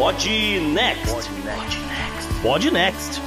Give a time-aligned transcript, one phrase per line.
[0.00, 0.26] Pod
[0.72, 1.28] Next.
[2.42, 3.20] Pod Next.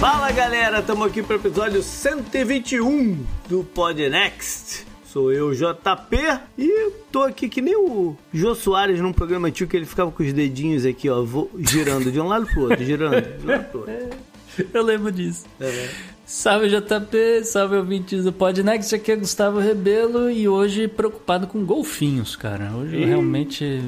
[0.00, 4.86] Fala galera, estamos aqui para o episódio 121 do Pod Next.
[5.04, 6.16] Sou eu, JP,
[6.56, 10.22] e tô aqui que nem o Jô Soares num programa antigo que ele ficava com
[10.22, 11.22] os dedinhos aqui, ó,
[11.58, 14.16] girando de um lado pro outro, girando de um lado pro outro.
[14.72, 15.44] Eu lembro disso.
[15.60, 15.90] É.
[16.30, 22.36] Salve JP, salve ouvintes do Podnext, aqui é Gustavo Rebelo e hoje preocupado com golfinhos,
[22.36, 22.70] cara.
[22.72, 23.04] Hoje e...
[23.04, 23.82] realmente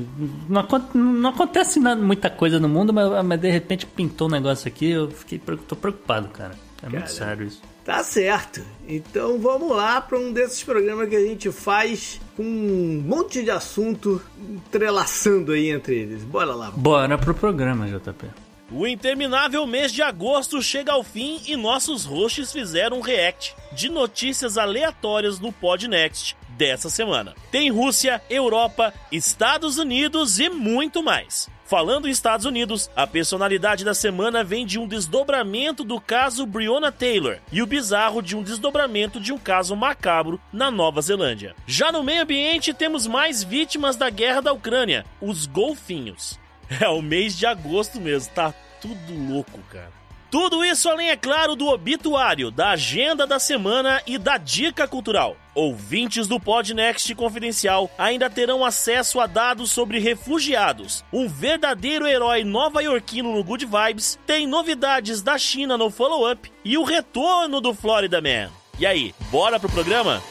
[0.49, 4.67] não, não acontece nada, muita coisa no mundo, mas, mas, de repente pintou um negócio
[4.67, 6.57] aqui, eu fiquei tô preocupado, cara.
[6.79, 7.63] É cara, muito sério isso.
[7.85, 8.61] Tá certo.
[8.89, 13.53] Então vamos lá para um desses programas que a gente faz com um monte de
[13.53, 14.21] assunto
[14.67, 16.25] entrelaçando aí entre eles.
[16.25, 16.73] Bora lá.
[16.73, 18.27] Bora pro programa, JP.
[18.75, 23.91] O interminável mês de agosto chega ao fim e nossos hosts fizeram um react de
[23.91, 27.35] notícias aleatórias no Podnext dessa semana.
[27.51, 31.51] Tem Rússia, Europa, Estados Unidos e muito mais.
[31.67, 36.91] Falando em Estados Unidos, a personalidade da semana vem de um desdobramento do caso Breonna
[36.91, 41.55] Taylor e o bizarro de um desdobramento de um caso macabro na Nova Zelândia.
[41.67, 46.41] Já no meio ambiente, temos mais vítimas da guerra da Ucrânia, os golfinhos.
[46.81, 50.03] É o mês de agosto mesmo, tá tudo louco, cara.
[50.31, 55.37] Tudo isso além, é claro, do obituário, da agenda da semana e da dica cultural.
[55.55, 61.05] Ouvintes do Podnext Confidencial ainda terão acesso a dados sobre refugiados.
[61.13, 66.83] Um verdadeiro herói nova-iorquino no Good Vibes, tem novidades da China no follow-up e o
[66.83, 68.51] retorno do Florida Man.
[68.79, 70.23] E aí, bora pro programa?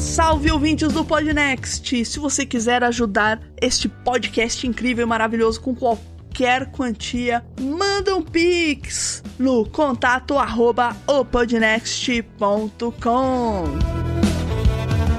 [0.00, 2.06] Salve ouvintes do Podnext!
[2.06, 9.22] Se você quiser ajudar este podcast incrível e maravilhoso com qualquer quantia, manda um pix
[9.38, 10.96] no contato arroba.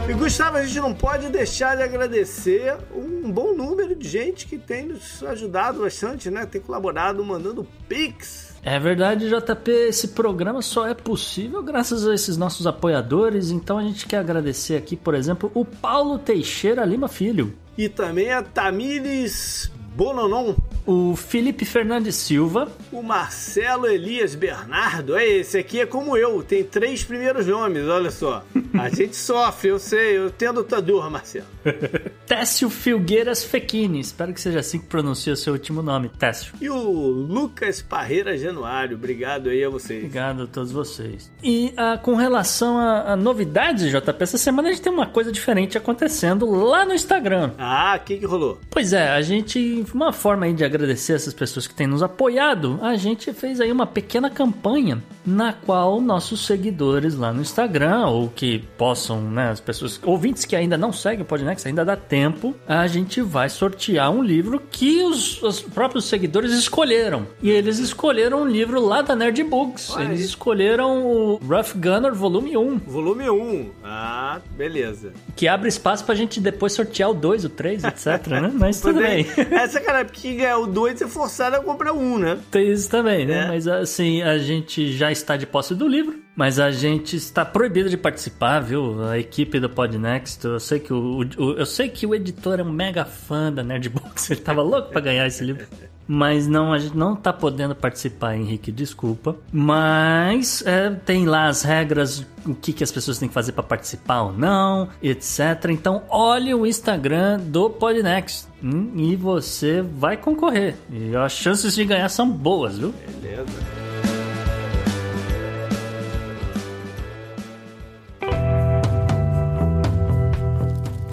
[0.09, 4.57] E Gustavo, a gente não pode deixar de agradecer um bom número de gente que
[4.57, 6.47] tem nos ajudado bastante, né?
[6.47, 9.71] Tem colaborado mandando pix é verdade, JP.
[9.71, 13.49] Esse programa só é possível graças a esses nossos apoiadores.
[13.49, 17.53] Então a gente quer agradecer aqui, por exemplo, o Paulo Teixeira Lima Filho.
[17.77, 20.55] E também a Tamires Bononon.
[20.85, 22.71] O Felipe Fernandes Silva.
[22.91, 25.15] O Marcelo Elias Bernardo.
[25.15, 28.43] É, esse aqui é como eu, tem três primeiros nomes, olha só.
[28.77, 31.45] A gente sofre, eu sei, eu tendo tua dor, Marcelo.
[32.25, 33.99] Técio Filgueiras Fequini.
[33.99, 36.53] Espero que seja assim que pronuncia o seu último nome, Técio.
[36.59, 38.97] E o Lucas Parreira Januário.
[38.97, 39.99] Obrigado aí a vocês.
[39.99, 41.31] Obrigado a todos vocês.
[41.43, 45.31] E uh, com relação a, a, novidades, JP, essa semana a gente tem uma coisa
[45.31, 47.51] diferente acontecendo lá no Instagram.
[47.57, 48.59] Ah, o que, que rolou?
[48.69, 49.80] Pois é, a gente.
[49.93, 53.71] Uma forma aí de agradecer essas pessoas que têm nos apoiado, a gente fez aí
[53.71, 59.59] uma pequena campanha na qual nossos seguidores lá no Instagram, ou que possam, né, as
[59.59, 64.11] pessoas, ouvintes que ainda não seguem o Podnext, ainda dá tempo, a gente vai sortear
[64.11, 67.27] um livro que os, os próprios seguidores escolheram.
[67.41, 69.95] E eles escolheram um livro lá da Nerd Books.
[69.97, 72.77] Eles escolheram o Rough Gunner Volume 1.
[72.79, 73.69] Volume 1.
[73.83, 75.13] Ah, beleza.
[75.35, 78.51] Que abre espaço pra gente depois sortear o 2, o 3, etc, né?
[78.55, 79.25] Mas tudo bem.
[79.71, 82.37] Essa, cara, porque ganhar o 2 é forçado a comprar um, né?
[82.51, 83.45] Tem isso também, né?
[83.45, 83.47] É.
[83.47, 86.20] Mas assim, a gente já está de posse do livro.
[86.35, 89.03] Mas a gente está proibido de participar, viu?
[89.03, 90.43] A equipe do Podnext.
[90.45, 93.63] Eu sei que o, o, eu sei que o editor é um mega fã da
[93.63, 94.31] Nerdbox.
[94.31, 95.67] Ele tava louco para ganhar esse livro.
[96.07, 99.35] Mas não, a gente não tá podendo participar, Henrique, desculpa.
[99.51, 103.63] Mas é, tem lá as regras, o que, que as pessoas têm que fazer para
[103.63, 105.39] participar ou não, etc.
[105.69, 110.75] Então olhe o Instagram do Podnext hum, e você vai concorrer.
[110.89, 112.93] E as chances de ganhar são boas, viu?
[113.21, 113.90] Beleza.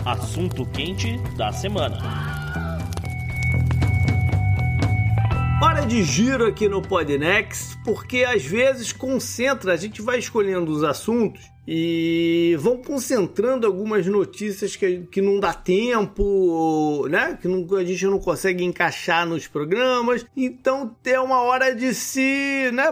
[0.08, 1.98] Assunto quente da semana.
[5.62, 10.82] Hora de giro aqui no Podnext, porque às vezes concentra, a gente vai escolhendo os
[10.82, 17.38] assuntos e vão concentrando algumas notícias que, que não dá tempo, né?
[17.38, 20.24] Que não, a gente não consegue encaixar nos programas.
[20.34, 22.90] Então tem uma hora de se, né?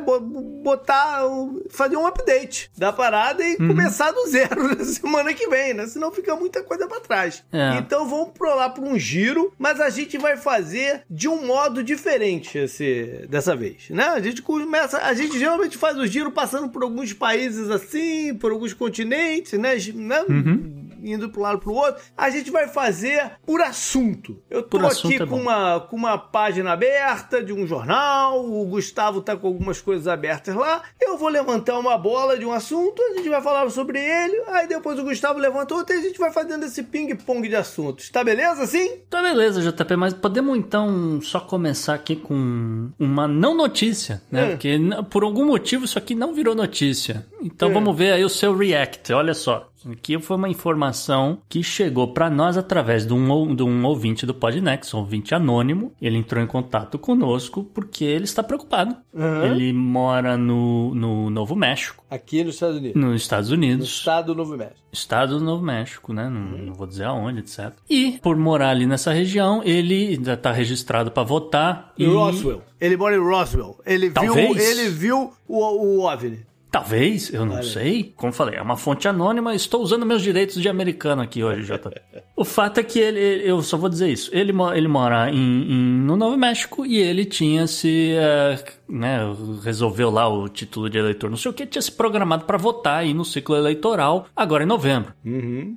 [0.62, 1.22] Botar,
[1.70, 3.68] fazer um update da parada e uhum.
[3.68, 5.86] começar do zero na semana que vem, né?
[5.86, 7.42] Senão fica muita coisa para trás.
[7.50, 7.78] É.
[7.78, 11.82] Então vamos pro lá para um giro, mas a gente vai fazer de um modo
[11.82, 14.04] diferente esse, dessa vez, né?
[14.04, 18.52] A gente começa, a gente geralmente faz o giro passando por alguns países assim, por
[18.52, 19.76] alguns alguns continentes, né?
[19.94, 20.20] né?
[20.28, 20.85] Uhum.
[21.06, 22.02] Indo para um lado para o outro.
[22.16, 24.38] A gente vai fazer por assunto.
[24.50, 28.64] Eu tô Por aqui é com, uma, com uma página aberta de um jornal, o
[28.66, 30.82] Gustavo tá com algumas coisas abertas lá.
[31.00, 34.66] Eu vou levantar uma bola de um assunto, a gente vai falar sobre ele, aí
[34.66, 38.10] depois o Gustavo levanta outra e a gente vai fazendo esse ping-pong de assuntos.
[38.10, 38.98] Tá beleza assim?
[39.08, 44.46] Tá beleza, JP, mas podemos então só começar aqui com uma não notícia, né?
[44.46, 44.50] É.
[44.50, 44.78] Porque
[45.10, 47.26] por algum motivo isso aqui não virou notícia.
[47.42, 47.72] Então É.
[47.72, 49.12] vamos ver aí o seu react.
[49.12, 49.68] Olha só.
[49.90, 54.34] Aqui foi uma informação que chegou pra nós através de um, de um ouvinte do
[54.34, 55.92] Podnext, um ouvinte anônimo.
[56.00, 58.96] Ele entrou em contato conosco porque ele está preocupado.
[59.14, 59.46] Aham.
[59.54, 63.02] Ele mora no, no Novo México, Aqui nos Estados Unidos.
[63.02, 63.88] nos Estados No Unidos.
[63.88, 64.76] estado do Novo México.
[64.92, 66.28] Estado do Novo México, né?
[66.28, 67.72] Não, não vou dizer aonde, etc.
[67.90, 71.92] E por morar ali nessa região, ele já tá registrado pra votar.
[71.98, 72.62] Em e Roswell.
[72.80, 73.78] Ele mora em Roswell.
[73.84, 74.70] Ele viu, Talvez.
[74.78, 76.46] ele viu o, o OVNI.
[76.70, 78.12] Talvez, eu não sei.
[78.16, 79.54] Como falei, é uma fonte anônima.
[79.54, 81.90] Estou usando meus direitos de americano aqui hoje, JP.
[82.36, 84.30] o fato é que ele, eu só vou dizer isso.
[84.32, 89.20] Ele, ele mora em, em- no Novo México e ele tinha se, eh, né,
[89.62, 92.98] resolveu lá o título de eleitor, não sei o que, tinha se programado para votar
[92.98, 95.12] aí no ciclo eleitoral agora em novembro.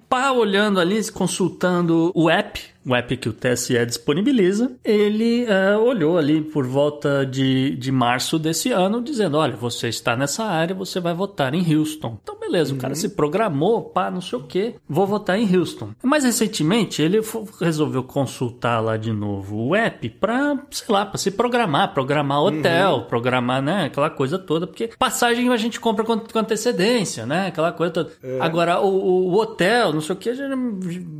[0.09, 6.17] Pá, olhando ali, consultando o app, o app que o TSE disponibiliza, ele eh, olhou
[6.17, 10.99] ali por volta de, de março desse ano, dizendo: olha, você está nessa área, você
[10.99, 12.17] vai votar em Houston.
[12.23, 15.89] Então, beleza, o cara se programou, pá, não sei o que, vou votar em Houston.
[16.03, 17.19] Mais recentemente, ele
[17.59, 23.01] resolveu consultar lá de novo o app pra, sei lá, pra se programar, programar hotel,
[23.07, 27.71] programar, né, aquela coisa toda, porque passagem a gente compra com, com antecedência, né, aquela
[27.71, 28.11] coisa toda.
[28.39, 30.55] Agora, o, o- hotel, não sei o que, a gente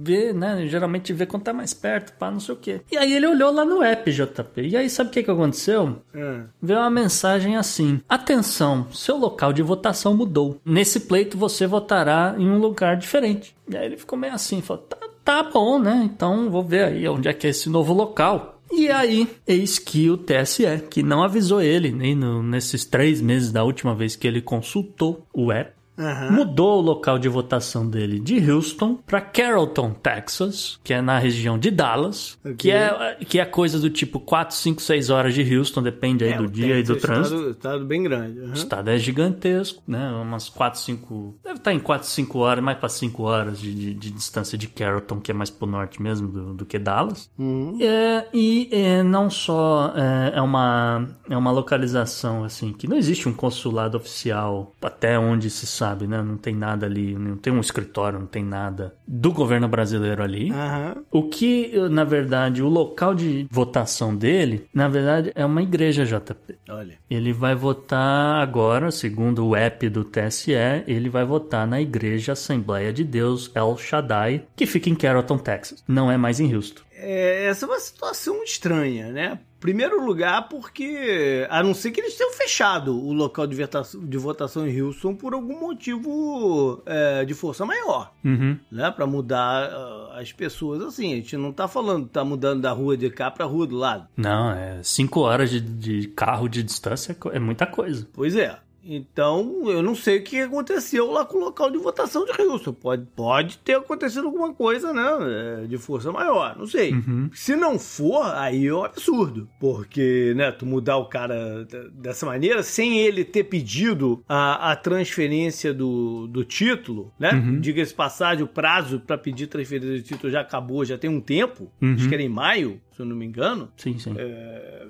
[0.04, 2.82] vê, né, geralmente vê quando tá mais perto, pá, não sei o que.
[2.92, 5.98] E aí ele olhou lá no app, JP, e aí sabe o que que aconteceu?
[6.14, 6.42] É.
[6.62, 10.60] Veio uma mensagem assim: Atenção, seu local de votação mudou.
[10.66, 13.56] Nesse pleito você votará em um lugar diferente.
[13.70, 16.02] E aí ele ficou meio assim: falou, tá, tá bom, né?
[16.06, 18.56] Então vou ver aí onde é que é esse novo local.
[18.72, 23.52] E aí, eis que o TSE, que não avisou ele nem no- nesses três meses
[23.52, 26.32] da última vez que ele consultou o app, Aham.
[26.32, 31.60] mudou o local de votação dele de Houston para Carrollton, Texas, que é na região
[31.60, 32.56] de Dallas, Ok.
[32.56, 36.32] que é que é coisa do tipo 4, 5, 6 horas de Houston, depende aí
[36.34, 37.50] É, do dia e do é trânsito.
[37.50, 38.40] Estado, bem grande.
[38.40, 38.50] aham.
[38.52, 40.10] O estado é gigantesco, né?
[40.22, 41.36] Umas 4, 5.
[41.44, 44.68] Deve estar em 4, 5 horas, mais para 5 horas de, de- de distância de
[44.68, 47.30] Carrollton, que é mais pro norte mesmo do, do que Dallas.
[47.38, 47.78] Uhum.
[47.82, 53.28] É, e é, não só é, é uma, é uma localização assim, que não existe
[53.28, 56.22] um consulado oficial até onde se sabe, né?
[56.22, 60.52] Não tem nada ali, não tem um escritório, não tem nada do governo brasileiro ali.
[60.52, 60.98] Aham.
[61.12, 66.56] O que, na verdade, o local de votação dele, na verdade, é uma igreja JP.
[66.70, 66.98] Olha.
[67.10, 70.52] Ele vai votar agora, segundo o app do TSE,
[70.88, 75.84] ele vai votar na Igreja Assembleia de Deus El Shaddai, que fica em Carrollton, Texas.
[75.88, 76.82] Não é mais em Houston.
[77.02, 79.40] É, essa é uma situação estranha, né?
[79.60, 84.18] Primeiro lugar, porque a não ser que eles tenham fechado o local de votação, de
[84.18, 88.58] votação em Houston por algum motivo é, de força maior, Uhum.
[88.72, 88.90] né?
[88.92, 91.12] Pra mudar ah, as pessoas assim.
[91.14, 94.08] A gente não tá falando, tá mudando da rua de cá pra rua do lado.
[94.16, 98.08] Não, é cinco horas de, de carro de distância é é muita coisa.
[98.14, 98.58] Pois é.
[98.84, 102.74] Então, eu não sei o que aconteceu lá com o local de votação de Houston.
[102.74, 105.64] Pode, pode ter acontecido alguma coisa, né?
[105.64, 106.94] é, De força maior, não sei.
[107.34, 109.48] Se não for, aí é um absurdo.
[109.60, 115.74] Porque, né, tu mudar o cara dessa maneira, sem ele ter pedido a, a transferência
[115.74, 117.32] do, do título, né?
[117.60, 121.22] Diga-se de passagem, o prazo para pedir transferência do título já acabou, já tem um
[121.22, 121.72] tempo.
[121.82, 124.14] Acho que era em maio, se eu não me engano Sim, sim.
[124.18, 124.86] é,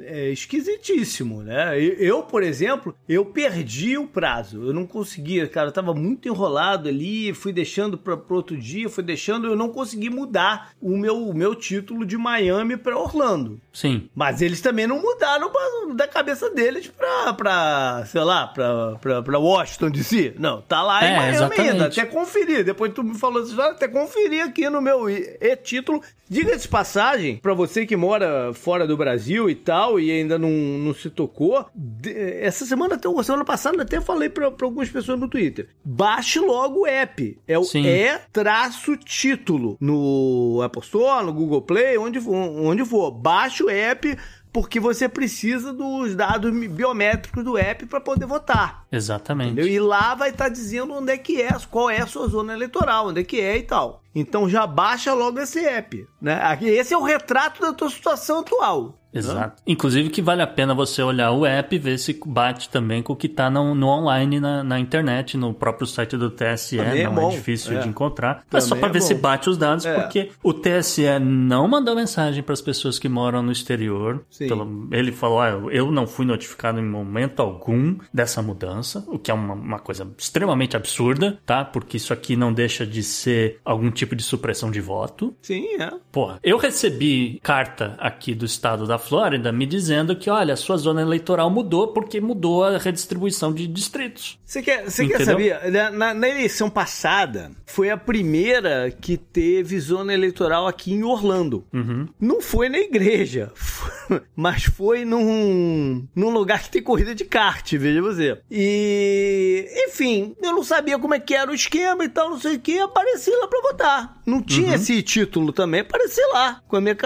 [0.00, 1.80] é esquisitíssimo, né?
[1.80, 4.62] Eu, por exemplo, eu perdi o prazo.
[4.66, 5.68] Eu não conseguia, cara.
[5.68, 9.68] Eu tava muito enrolado ali, fui deixando para pro outro dia, fui deixando, eu não
[9.68, 13.60] consegui mudar o meu, o meu título de Miami para Orlando.
[13.72, 14.08] Sim.
[14.14, 19.22] Mas eles também não mudaram pra- da cabeça deles pra, pra sei lá, pra, pra,
[19.22, 20.34] pra Washington DC.
[20.38, 21.70] Não, tá lá em É, Miami exatamente.
[21.72, 21.86] ainda.
[21.86, 22.64] Até conferir.
[22.64, 26.02] Depois tu me falou essa história, até conferir aqui no meu e-título.
[26.28, 30.50] Diga-se de passagem, pra você que mora fora do Brasil e tal, e ainda não,
[30.50, 35.28] não se tocou, de- essa semana, até- semana passada, até falei pra algumas pessoas no
[35.28, 35.68] Twitter.
[35.84, 37.38] Baixe logo o app.
[37.46, 37.84] É o Sim.
[37.86, 42.18] E-título no Apple Store, no Google Play, onde.
[42.18, 43.10] Onde for.
[43.10, 44.16] Baixe o app
[44.52, 48.84] porque você precisa dos dados biométricos do app para poder votar.
[48.92, 49.52] Exatamente.
[49.52, 49.66] Entendeu?
[49.66, 53.08] E lá vai estar dizendo onde é que é, qual é a sua zona eleitoral,
[53.08, 54.01] onde é que é e tal.
[54.14, 56.58] Então já baixa logo esse app, né?
[56.62, 58.98] Esse é o retrato da tua situação atual.
[59.12, 59.62] Exato.
[59.66, 63.12] Inclusive que vale a pena você olhar o app e ver se bate também com
[63.12, 66.78] o que está no, no, online, na, na, internet, no próprio site do TSE.
[66.78, 67.80] Também não é, é difícil é.
[67.80, 68.42] de encontrar.
[68.50, 69.06] Mas só para é ver bom.
[69.06, 69.94] se bate os dados, é.
[69.94, 74.24] porque o TSE não mandou mensagem para as pessoas que moram no exterior.
[74.38, 79.30] Pelo, ele falou: ah, eu não fui notificado em momento algum dessa mudança, o que
[79.30, 81.64] é uma, uma coisa extremamente absurda, tá?
[81.64, 85.34] Porque isso aqui não deixa de ser algum tipo de supressão de voto.
[85.42, 85.92] Sim, é.
[86.10, 91.02] Porra, eu recebi carta aqui do estado da Flórida me dizendo que, olha, sua zona
[91.02, 94.38] eleitoral mudou porque mudou a redistribuição de distritos.
[94.44, 95.70] Você quer, você quer saber?
[95.92, 101.64] Na, na, eleição passada, foi a primeira que teve zona eleitoral aqui em Orlando.
[101.72, 102.06] Uhum.
[102.20, 103.50] Não foi na igreja,
[104.36, 108.38] mas foi num, num lugar que tem corrida de kart, veja você.
[108.50, 112.56] E, enfim, eu não sabia como é que era o esquema e tal, não sei
[112.56, 113.91] o que, apareci lá pra votar.
[114.26, 114.74] Não tinha uhum.
[114.74, 116.96] esse título também, apareci lá, com a minha,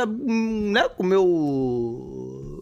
[0.72, 2.56] né, com o meu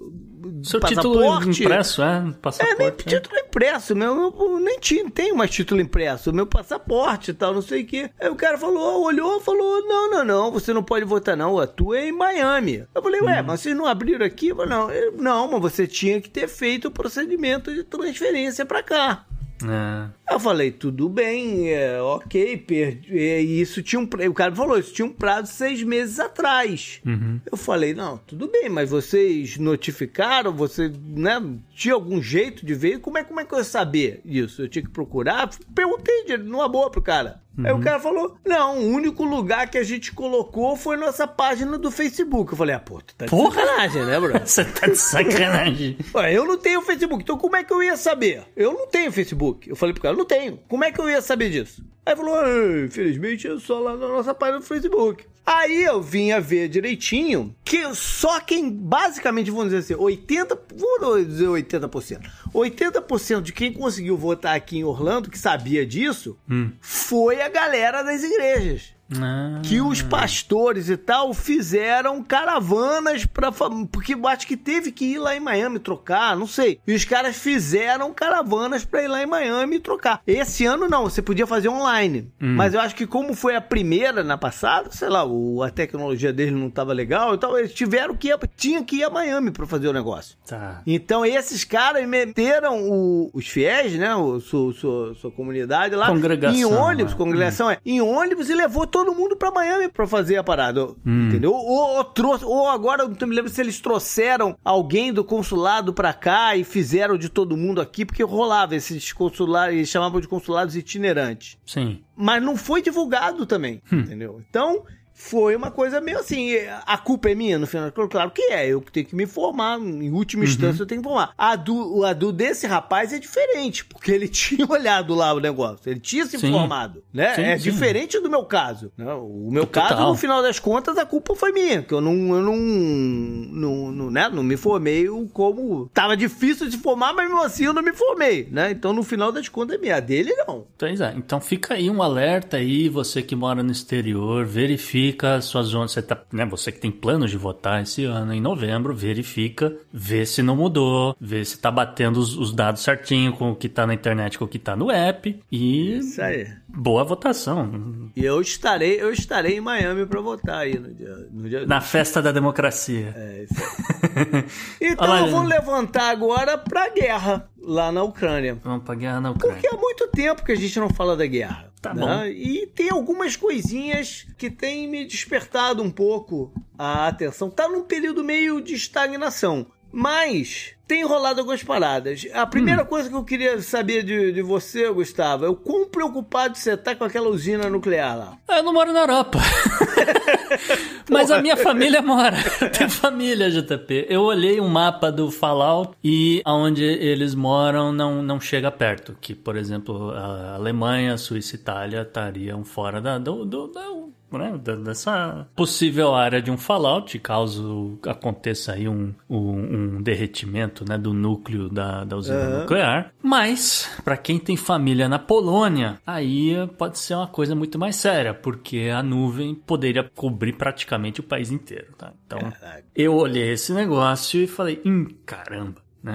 [0.64, 1.50] seu passaporte.
[1.50, 2.34] título impresso, é?
[2.40, 2.90] Passaporte, é, nem é.
[2.90, 7.62] título impresso, meu, eu nem tinha, tenho mais título impresso, meu passaporte e tal, não
[7.62, 8.10] sei o que.
[8.18, 11.66] Aí o cara falou, olhou, falou, não, não, não, você não pode votar não, a
[11.66, 12.84] tua é em Miami.
[12.94, 13.44] Eu falei, ué, hum.
[13.46, 14.48] mas vocês não abriram aqui?
[14.48, 18.64] Eu falei, não, eu, não, mas você tinha que ter feito o procedimento de transferência
[18.64, 19.26] para cá.
[19.68, 20.34] É.
[20.34, 23.14] Eu falei, tudo bem, é, ok, perdi.
[23.14, 24.08] E isso tinha um.
[24.28, 27.00] O cara falou, isso tinha um prazo de seis meses atrás.
[27.04, 27.40] Uhum.
[27.50, 31.40] Eu falei, não, tudo bem, mas vocês notificaram, você, né?
[31.74, 33.00] Tinha algum jeito de ver?
[33.00, 34.62] Como é, como é que eu ia saber isso?
[34.62, 35.50] Eu tinha que procurar?
[35.74, 37.43] Perguntei numa boa pro cara.
[37.56, 37.66] Uhum.
[37.66, 41.78] Aí o cara falou: Não, o único lugar que a gente colocou foi nossa página
[41.78, 42.52] do Facebook.
[42.52, 43.60] Eu falei: Ah, pô, tu tá de Porra?
[43.60, 44.32] sacanagem, né, bro?
[44.44, 45.96] Você tá de sacanagem.
[46.14, 48.42] Ué, eu não tenho Facebook, então como é que eu ia saber?
[48.56, 49.68] Eu não tenho Facebook.
[49.68, 50.58] Eu falei pro cara: Não tenho.
[50.68, 51.84] Como é que eu ia saber disso?
[52.06, 55.24] Aí falou: ah, Infelizmente é só lá na nossa página do Facebook.
[55.46, 61.46] Aí eu vinha ver direitinho que só quem, basicamente, vamos dizer assim, 80%, vou dizer
[61.46, 62.22] 80%,
[62.54, 66.70] 80% de quem conseguiu votar aqui em Orlando, que sabia disso, hum.
[66.80, 68.94] foi a galera das igrejas.
[69.20, 69.60] Ah.
[69.62, 73.52] Que os pastores e tal fizeram caravanas para
[73.90, 76.80] porque acho que teve que ir lá em Miami trocar, não sei.
[76.86, 80.20] E os caras fizeram caravanas para ir lá em Miami trocar.
[80.26, 82.32] Esse ano não, você podia fazer online.
[82.40, 82.54] Hum.
[82.56, 86.32] Mas eu acho que como foi a primeira na passada, sei lá, o, a tecnologia
[86.32, 89.66] deles não tava legal, então eles tiveram que ir, tinha que ir a Miami para
[89.66, 90.36] fazer o negócio.
[90.46, 90.82] Tá.
[90.86, 96.10] Então esses caras meteram o, os fiéis, né, o, sua, sua, sua comunidade lá
[96.52, 97.18] em ônibus, né?
[97.18, 97.70] congregação hum.
[97.70, 100.86] é, em ônibus e levou todo mundo pra Miami pra fazer a parada.
[101.04, 101.28] Hum.
[101.28, 101.52] Entendeu?
[101.52, 105.92] Ou, ou, trouxe, ou agora, eu não me lembro se eles trouxeram alguém do consulado
[105.92, 110.28] pra cá e fizeram de todo mundo aqui, porque rolava esses consulados, eles chamavam de
[110.28, 111.58] consulados itinerantes.
[111.66, 112.00] Sim.
[112.16, 113.98] Mas não foi divulgado também, hum.
[113.98, 114.40] entendeu?
[114.48, 114.84] Então,
[115.14, 116.50] foi uma coisa meio assim,
[116.84, 117.90] a culpa é minha no final.
[117.92, 120.48] Claro que é, eu tenho que me informar, em última uhum.
[120.48, 121.32] instância eu tenho que informar.
[121.38, 125.88] A do, a do desse rapaz é diferente, porque ele tinha olhado lá o negócio,
[125.88, 126.48] ele tinha se sim.
[126.48, 127.34] informado, né?
[127.36, 127.70] Sim, é sim.
[127.70, 128.92] diferente do meu caso.
[128.98, 129.12] Né?
[129.14, 129.88] O meu Total.
[129.88, 133.92] caso, no final das contas, a culpa foi minha, que eu não, eu não, não,
[133.92, 134.28] não, né?
[134.28, 135.88] não me formei como...
[135.94, 138.72] Tava difícil de formar, mas mesmo assim eu não me formei, né?
[138.72, 139.94] Então, no final das contas, é minha.
[139.94, 140.66] A dele, não.
[140.76, 141.14] Pois é.
[141.16, 145.88] Então, fica aí um alerta aí, você que mora no exterior, verifique verifica sua zona,
[145.88, 150.24] você, tá, né, você que tem planos de votar esse ano, em novembro, verifica, vê
[150.24, 153.86] se não mudou, vê se tá batendo os, os dados certinho com o que tá
[153.86, 155.98] na internet, com o que tá no app e...
[155.98, 156.46] Isso aí.
[156.76, 158.10] Boa votação.
[158.16, 161.80] E eu estarei, eu estarei em Miami para votar aí no dia, no dia Na
[161.80, 163.14] festa da democracia.
[163.16, 164.44] É, isso aí.
[164.80, 168.58] então Olá, eu vou levantar agora pra guerra lá na Ucrânia.
[168.62, 169.60] Vamos pra guerra na Ucrânia.
[169.60, 171.72] Porque há muito tempo que a gente não fala da guerra.
[171.80, 172.00] Tá né?
[172.00, 172.24] bom.
[172.26, 177.50] E tem algumas coisinhas que têm me despertado um pouco a atenção.
[177.50, 179.66] Tá num período meio de estagnação.
[179.92, 182.26] Mas tem rolado algumas paradas.
[182.32, 182.86] A primeira hum.
[182.86, 186.94] coisa que eu queria saber de, de você, Gustavo, é o quão preocupado você tá
[186.94, 188.38] com aquela usina nuclear lá.
[188.48, 189.38] Eu não moro na Europa.
[191.10, 192.36] Mas a minha família mora.
[192.76, 194.06] Tem família, JP.
[194.08, 199.16] Eu olhei um mapa do Fallout e aonde eles moram não, não chega perto.
[199.20, 204.12] Que, por exemplo, a Alemanha, a Suíça e Itália estariam fora da, do, do, do
[204.38, 210.98] né, dessa possível área de um fallout, caso aconteça aí um, um, um derretimento né,
[210.98, 212.60] do núcleo da, da usina uhum.
[212.60, 213.12] nuclear.
[213.22, 218.34] Mas, para quem tem família na Polônia, aí pode ser uma coisa muito mais séria,
[218.34, 221.94] porque a nuvem poderia cobrir praticamente o país inteiro.
[221.96, 222.12] Tá?
[222.26, 222.84] Então, Caraca.
[222.94, 226.12] eu olhei esse negócio e falei, hum, caramba, né,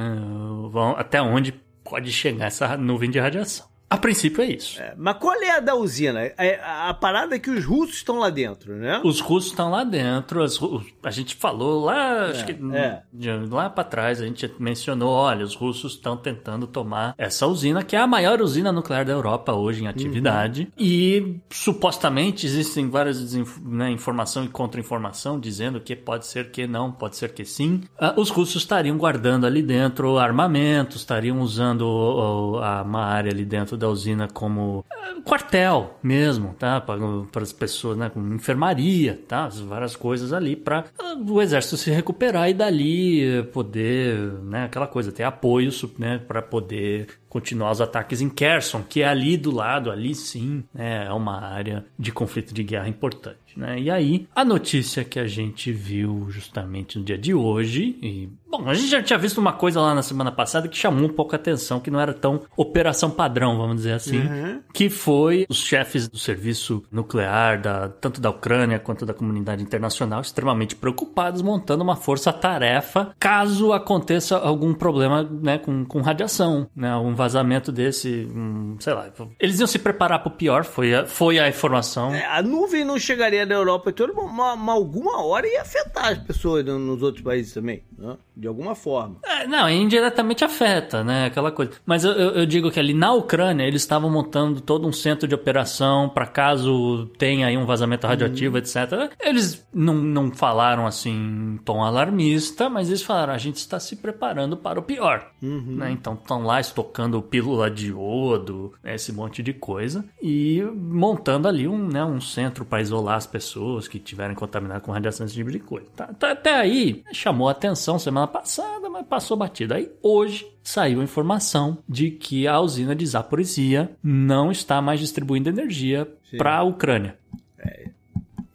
[0.98, 3.68] até onde pode chegar essa nuvem de radiação?
[3.90, 4.80] A princípio é isso.
[4.80, 6.22] É, mas qual é a da usina?
[6.38, 9.02] É, a, a, parada é que os russos estão lá dentro, né?
[9.04, 10.44] Os russos estão lá dentro.
[10.44, 10.60] As,
[11.04, 13.02] a gente falou lá, é, acho que é.
[13.50, 17.96] lá para trás, a gente mencionou, olha, os russos estão tentando tomar essa usina, que
[17.96, 20.64] é a maior usina nuclear da Europa hoje em atividade.
[20.64, 20.86] Uhum.
[20.86, 27.16] E supostamente existem várias né, informação e contra-informação dizendo que pode ser que não, pode
[27.16, 27.82] ser que sim.
[28.00, 33.90] Uh, os russos estariam guardando ali dentro armamentos, estariam usando uma área ali dentro da
[33.90, 36.80] usina como uh, quartel mesmo, tá?
[36.82, 38.12] Para as pessoas, né?
[38.16, 39.48] Enfermaria, tá?
[39.48, 44.66] Várias coisas ali para uh, o exército se recuperar e dali poder, né?
[44.66, 46.20] Aquela coisa, ter apoio, né?
[46.20, 51.06] Para poder continuar os ataques em Kherson, que é ali do lado, ali sim, né,
[51.06, 53.49] é uma área de conflito de guerra importante.
[53.56, 53.80] Né?
[53.80, 58.68] E aí, a notícia que a gente viu justamente no dia de hoje, e Bom,
[58.68, 61.36] a gente já tinha visto uma coisa lá na semana passada que chamou um pouco
[61.36, 64.62] a atenção, que não era tão operação padrão, vamos dizer assim, uhum.
[64.74, 70.22] que foi os chefes do serviço nuclear, da, tanto da Ucrânia quanto da comunidade internacional,
[70.22, 77.14] extremamente preocupados, montando uma força-tarefa caso aconteça algum problema né, com, com radiação, né, um
[77.14, 79.10] vazamento desse, um, sei lá.
[79.40, 82.16] Eles iam se preparar para o pior, foi a, foi a informação.
[82.16, 86.64] É, a nuvem não chegaria na Europa toda, mas alguma hora ia afetar as pessoas
[86.66, 88.16] nos outros países também, né?
[88.40, 89.18] de alguma forma.
[89.26, 91.26] É, não, indiretamente afeta, né?
[91.26, 91.72] Aquela coisa.
[91.86, 95.36] Mas eu, eu, digo que ali na Ucrânia eles estavam montando todo um centro de
[95.36, 98.62] operação para caso tenha aí um vazamento radioativo, uhum.
[98.62, 99.12] etc.
[99.20, 103.98] Eles não, não falaram assim em tom alarmista, mas eles falaram: a gente está se
[103.98, 105.32] preparando para o pior.
[105.42, 105.76] Uhum.
[105.78, 105.92] Né?
[105.92, 108.96] Então estão lá estocando pílula de iodo, né?
[108.96, 113.88] esse monte de coisa, e montando ali um, né, um centro para isolar as pessoas
[113.88, 115.88] que tiverem contaminadas com radiação, esse tipo de coisa.
[115.96, 119.74] Tá, tá, até aí chamou a atenção semana passada, mas passou batido.
[119.74, 125.50] Aí hoje saiu a informação de que a usina de Zaporizhia não está mais distribuindo
[125.50, 126.08] energia
[126.38, 127.18] para a Ucrânia.
[127.58, 127.90] É.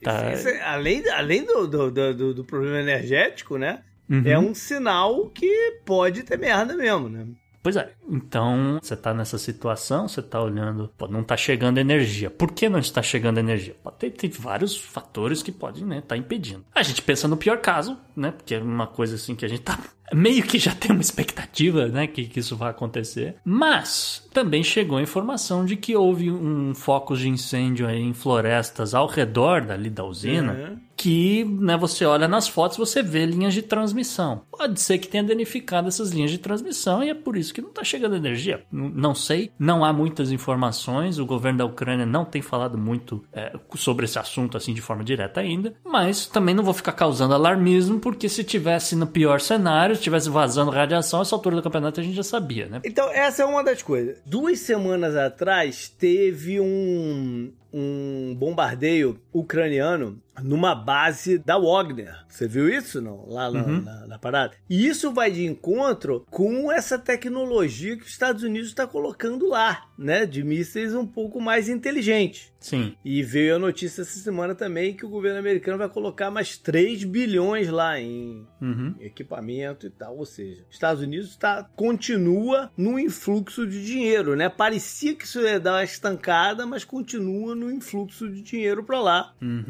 [0.02, 0.33] Tá.
[0.33, 3.81] Isso, isso, além além do, do, do, do, problema energético, né?
[4.09, 4.23] Uhum.
[4.26, 7.26] É um sinal que pode ter merda mesmo, né?
[7.64, 7.92] Pois é.
[8.11, 12.28] Então, você está nessa situação, você está olhando, pô, não está chegando energia.
[12.28, 13.75] Por que não está chegando energia?
[13.83, 16.62] Pode ter, ter vários fatores que podem estar né, tá impedindo.
[16.75, 18.33] A gente pensa no pior caso, né?
[18.33, 19.78] Porque é uma coisa assim que a gente tá
[20.12, 23.37] meio que já tem uma expectativa, né, que, que isso vai acontecer.
[23.42, 29.07] Mas também chegou a informação de que houve um foco de incêndio em florestas ao
[29.07, 30.53] redor dali da usina.
[30.53, 34.40] Uhum que né, você olha nas fotos você vê linhas de transmissão.
[34.51, 37.69] Pode ser que tenha danificado essas linhas de transmissão e é por isso que não
[37.69, 38.64] está chegando energia.
[38.73, 41.19] Não sei, não há muitas informações.
[41.19, 45.05] O governo da Ucrânia não tem falado muito é, sobre esse assunto assim de forma
[45.05, 45.75] direta ainda.
[45.85, 50.31] Mas também não vou ficar causando alarmismo, porque se tivesse no pior cenário, se tivesse
[50.31, 52.81] vazando radiação, essa altura do campeonato a gente já sabia, né?
[52.83, 54.23] Então, essa é uma das coisas.
[54.25, 62.14] Duas semanas atrás teve um, um bombardeio ucraniano numa base da Wagner.
[62.29, 63.27] Você viu isso não?
[63.29, 63.83] Lá na, uhum.
[63.83, 64.55] na, na, parada.
[64.68, 69.87] E isso vai de encontro com essa tecnologia que os Estados Unidos está colocando lá,
[69.99, 70.27] né?
[70.27, 72.53] De mísseis um pouco mais inteligentes.
[72.64, 72.97] Sim.
[73.05, 77.05] E veio a notícia essa semana também que o governo americano vai colocar mais 3
[77.05, 78.94] bilhões lá em uhum.
[79.01, 80.16] equipamento e tal.
[80.16, 84.49] Ou seja, os Estados Unidos tá, continua no influxo de dinheiro, né?
[84.49, 89.35] Parecia que isso ia dar uma estancada, mas continua no influxo de dinheiro para lá.
[89.42, 89.64] Uhum.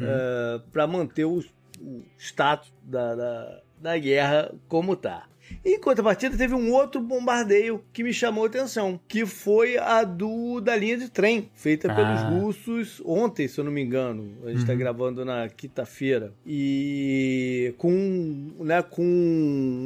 [0.55, 1.43] Uh, para manter o,
[1.79, 5.27] o status da, da, da guerra como tá.
[5.63, 10.59] Em contrapartida, teve um outro bombardeio que me chamou a atenção, que foi a do
[10.59, 11.95] da linha de trem, feita ah.
[11.95, 14.37] pelos russos ontem, se eu não me engano.
[14.43, 14.79] A gente está uhum.
[14.79, 16.33] gravando na quinta-feira.
[16.45, 19.03] E com, né, com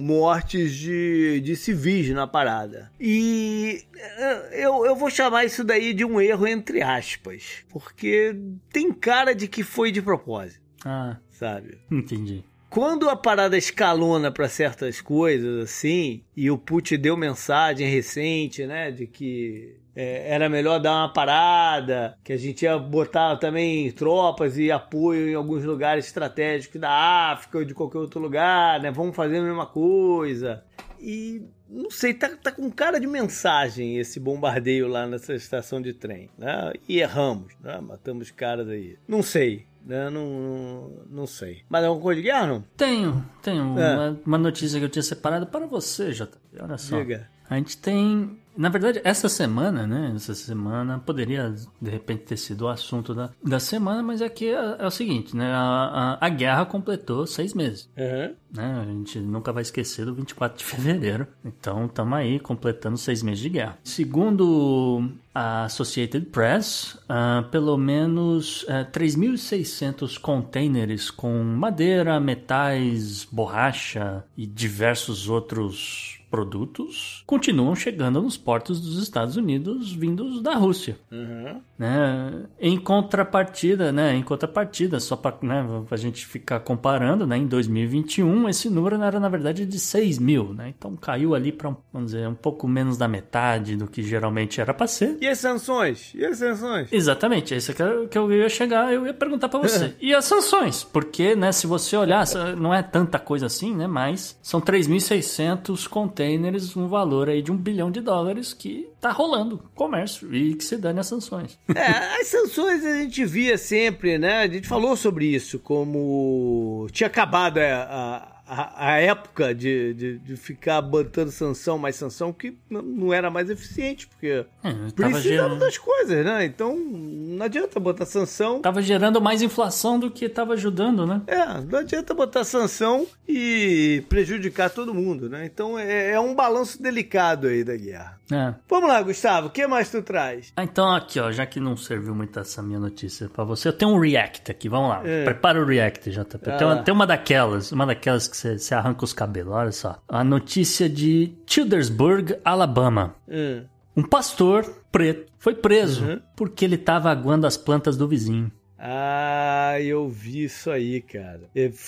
[0.03, 2.91] mortes de, de civis na parada.
[2.99, 8.35] E eh, eu, eu vou chamar isso daí de um erro entre aspas, porque
[8.71, 10.58] tem cara de que foi de propósito.
[10.85, 11.17] Ah.
[11.31, 11.77] Sabe?
[11.91, 12.43] Entendi.
[12.69, 18.91] Quando a parada escalona para certas coisas assim, e o Putin deu mensagem recente, né,
[18.91, 24.57] de que é, era melhor dar uma parada, que a gente ia botar também tropas
[24.57, 28.91] e apoio em alguns lugares estratégicos da África ou de qualquer outro lugar, né?
[28.91, 30.63] Vamos fazer a mesma coisa.
[31.01, 35.93] E não sei, tá, tá com cara de mensagem esse bombardeio lá nessa estação de
[35.93, 36.71] trem, né?
[36.87, 37.79] E erramos, né?
[37.81, 38.97] Matamos caras aí.
[39.07, 39.65] Não sei.
[39.87, 41.63] Eu não, não, não sei.
[41.69, 42.63] Mas é alguma coisa de guerra, não?
[42.75, 43.79] Tenho, tenho.
[43.79, 43.95] É.
[43.95, 46.37] Uma, uma, notícia que eu tinha separado para você, JP.
[46.59, 46.99] Olha só.
[46.99, 47.29] Diga.
[47.49, 50.11] A gente tem na verdade, essa semana, né?
[50.13, 54.75] Essa semana poderia, de repente, ter sido o assunto da, da semana, mas aqui é,
[54.79, 55.49] é o seguinte, né?
[55.49, 57.89] A, a, a, guerra completou seis meses.
[57.97, 58.35] Uhum.
[58.53, 58.81] Né?
[58.81, 61.25] A gente nunca vai esquecer do 24 de fevereiro.
[61.45, 63.77] Então, estamos aí completando seis meses de guerra.
[63.81, 74.45] Segundo a Associated Press, uh, pelo menos uh, 3.600 containers com madeira, metais, borracha e
[74.45, 80.97] diversos outros produtos continuam chegando nos portos dos Estados Unidos vindos da Rússia.
[81.11, 81.61] Uhum.
[81.77, 82.45] Né?
[82.59, 84.15] Em contrapartida, né?
[84.15, 87.37] Em contrapartida, só para né, a gente ficar comparando, né?
[87.37, 90.73] Em 2021 esse número era na verdade de 6 mil, né?
[90.77, 94.73] Então caiu ali para vamos dizer um pouco menos da metade do que geralmente era
[94.73, 95.17] para ser.
[95.21, 96.13] E as sanções?
[96.13, 96.91] E as sanções?
[96.91, 99.95] Exatamente, é isso que eu, que eu ia chegar, eu ia perguntar para você.
[99.99, 100.83] e as sanções?
[100.83, 101.51] Porque, né?
[101.51, 102.25] Se você olhar,
[102.57, 103.87] não é tanta coisa assim, né?
[103.87, 105.87] Mas são 3.600
[106.19, 110.53] containers containers um valor aí de um bilhão de dólares que tá rolando comércio e
[110.53, 111.57] que se dane as sanções.
[111.73, 114.39] É, as sanções a gente via sempre, né?
[114.39, 120.17] A gente falou sobre isso, como tinha acabado a, a a, a época de, de,
[120.17, 125.59] de, ficar botando sanção mais sanção que não era mais eficiente, porque é, precisava gerando...
[125.59, 126.45] das coisas, né?
[126.45, 128.59] Então não adianta botar sanção.
[128.61, 131.21] Tava gerando mais inflação do que tava ajudando, né?
[131.27, 135.45] É, não adianta botar sanção e prejudicar todo mundo, né?
[135.45, 138.19] Então é, é um balanço delicado aí da guerra.
[138.31, 138.53] É.
[138.67, 140.53] Vamos lá, Gustavo, o que mais tu traz?
[140.55, 143.73] Ah, então aqui, ó, já que não serviu muito essa minha notícia para você, eu
[143.73, 145.01] tenho um react aqui, vamos lá.
[145.03, 145.23] É.
[145.23, 146.49] Prepara o react, JP.
[146.49, 146.57] Ah.
[146.57, 150.01] Tem, uma, tem uma daquelas, uma daquelas que você arranca os cabelos, olha só.
[150.07, 153.15] A notícia de Childersburg, Alabama.
[153.27, 153.63] Hum.
[153.95, 156.21] Um pastor preto foi preso uhum.
[156.35, 158.51] porque ele estava aguando as plantas do vizinho.
[158.81, 161.41] Ah, eu vi isso aí, cara.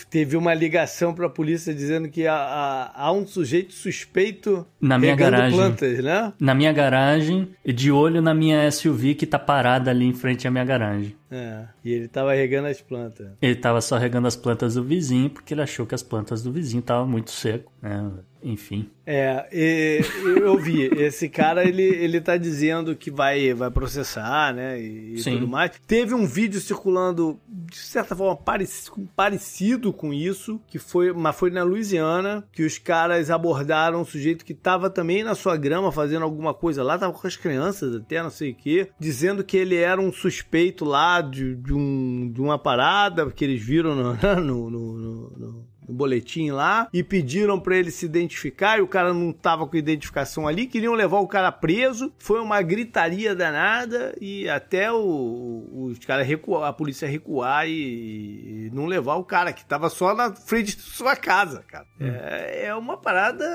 [0.09, 5.15] Teve uma ligação para a polícia dizendo que há, há, um sujeito suspeito na minha
[5.15, 6.33] garagem, plantas, né?
[6.37, 10.51] Na minha garagem, de olho na minha SUV que tá parada ali em frente à
[10.51, 11.15] minha garagem.
[11.31, 13.27] É, e ele tava regando as plantas.
[13.41, 16.51] Ele tava só regando as plantas do vizinho porque ele achou que as plantas do
[16.51, 18.11] vizinho estavam muito seco, né?
[18.43, 18.89] Enfim.
[19.05, 20.01] É, e,
[20.39, 20.83] eu vi.
[20.83, 24.81] Esse cara, ele, ele tá dizendo que vai, vai processar, né?
[24.81, 25.71] E, e tudo mais.
[25.85, 31.51] Teve um vídeo circulando, de certa forma, parecido, parecido com isso, que foi, mas foi
[31.51, 36.23] na Louisiana, que os caras abordaram um sujeito que tava também na sua grama fazendo
[36.23, 39.75] alguma coisa lá, tava com as crianças até, não sei o quê, dizendo que ele
[39.75, 44.69] era um suspeito lá de, de, um, de uma parada que eles viram no, no,
[44.69, 49.31] no, no no boletim lá e pediram para ele se identificar e o cara não
[49.31, 52.11] tava com identificação ali, queriam levar o cara preso.
[52.17, 58.71] Foi uma gritaria danada e até o, os caras recuar, a polícia recuar e, e,
[58.73, 61.85] não levar o cara que tava só na frente de sua casa, cara.
[61.99, 62.07] Hum.
[62.07, 63.45] É, é uma parada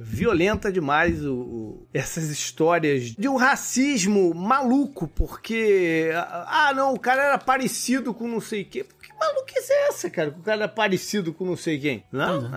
[0.00, 7.22] violenta demais o, o, essas histórias de um racismo maluco, porque ah não, o cara
[7.22, 8.84] era parecido com não sei o quê
[9.18, 10.30] maluquice é essa, cara?
[10.30, 12.04] Que o cara é parecido com não sei quem.
[12.12, 12.50] Não, uhum.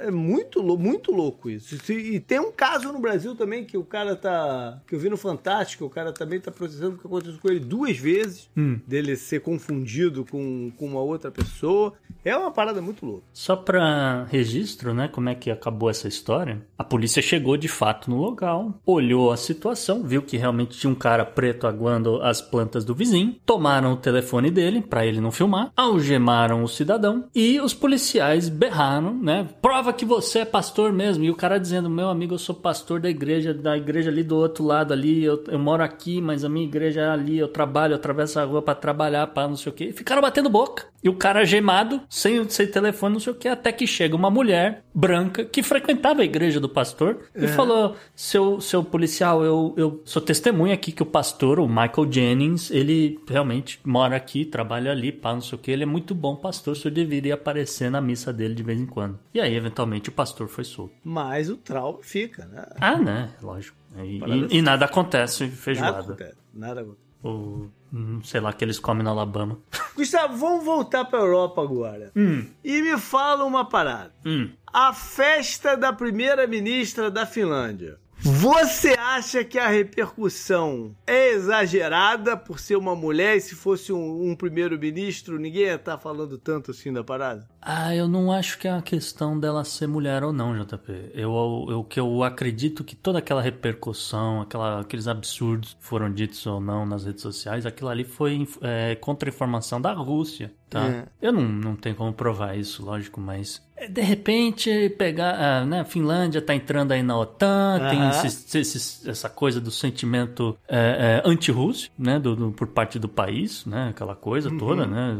[0.00, 1.78] é muito, muito louco isso.
[1.90, 4.80] E tem um caso no Brasil também que o cara tá.
[4.86, 7.96] que eu vi no Fantástico, o cara também tá processando porque aconteceu com ele duas
[7.96, 8.80] vezes, hum.
[8.86, 11.92] dele ser confundido com, com uma outra pessoa.
[12.24, 13.24] É uma parada muito louca.
[13.32, 15.08] Só pra registro, né?
[15.08, 16.64] Como é que acabou essa história?
[16.78, 20.94] A polícia chegou de fato no local, olhou a situação, viu que realmente tinha um
[20.94, 25.72] cara preto aguando as plantas do vizinho, tomaram o telefone dele para ele não filmar,
[26.02, 29.48] algemaram o cidadão e os policiais berraram, né?
[29.62, 31.24] Prova que você é pastor mesmo.
[31.24, 34.36] E o cara dizendo: Meu amigo, eu sou pastor da igreja, da igreja ali do
[34.36, 35.24] outro lado ali.
[35.24, 37.38] Eu, eu moro aqui, mas a minha igreja é ali.
[37.38, 39.84] Eu trabalho, eu atravesso a rua para trabalhar, para não sei o que.
[39.84, 40.92] E ficaram batendo boca.
[41.02, 44.30] E o cara gemado, sem, sem telefone, não sei o que, até que chega uma
[44.30, 47.48] mulher branca que frequentava a igreja do pastor e é.
[47.48, 52.70] falou: seu, seu policial, eu, eu sou testemunha aqui que o pastor, o Michael Jennings,
[52.70, 55.70] ele realmente mora aqui, trabalha ali, pá, não sei o que.
[55.70, 58.86] Ele é muito bom pastor, o senhor deveria aparecer na missa dele de vez em
[58.86, 59.18] quando.
[59.34, 60.94] E aí, eventualmente, o pastor foi solto.
[61.04, 62.66] Mas o trauma fica, né?
[62.80, 63.30] Ah, né?
[63.42, 63.76] Lógico.
[63.96, 65.92] E, e, e nada acontece feijoada.
[65.92, 66.36] Nada acontece.
[66.54, 67.12] Nada acontece.
[67.22, 69.58] O, hum, sei lá, que eles comem na Alabama.
[69.94, 72.10] Gustavo, vamos voltar pra Europa agora.
[72.16, 72.48] Hum.
[72.64, 74.12] E me fala uma parada.
[74.26, 74.50] Hum.
[74.66, 77.98] A festa da primeira-ministra da Finlândia.
[78.24, 84.30] Você acha que a repercussão é exagerada por ser uma mulher e se fosse um,
[84.30, 87.48] um primeiro-ministro, ninguém ia estar tá falando tanto assim da parada?
[87.64, 91.12] Ah, eu não acho que é uma questão dela ser mulher ou não, JP.
[91.14, 96.60] Eu, eu que eu acredito que toda aquela repercussão, aquela, aqueles absurdos foram ditos ou
[96.60, 100.84] não nas redes sociais, aquilo ali foi é, contra-informação da Rússia, tá?
[100.86, 101.04] É.
[101.20, 105.84] Eu não, não tenho como provar isso, lógico, mas de repente pegar, ah, né, a
[105.84, 107.90] Finlândia está entrando aí na OTAN, uhum.
[107.90, 112.98] tem esse, esse, essa coisa do sentimento é, é, anti-russo, né, do, do, por parte
[112.98, 114.58] do país, né, aquela coisa uhum.
[114.58, 115.16] toda, né,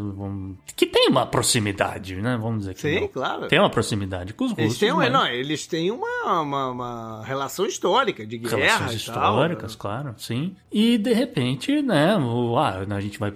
[0.76, 3.08] que tem uma proximidade, né, vamos dizer que Sim, não.
[3.08, 3.48] claro.
[3.48, 4.78] Tem uma proximidade com os eles russos.
[4.78, 5.12] Têm, mas...
[5.12, 9.80] não, eles têm uma, uma, uma, relação histórica de guerra Relações históricas, tal.
[9.80, 10.54] claro, sim.
[10.70, 13.32] E de repente, né, o, ah, a gente vai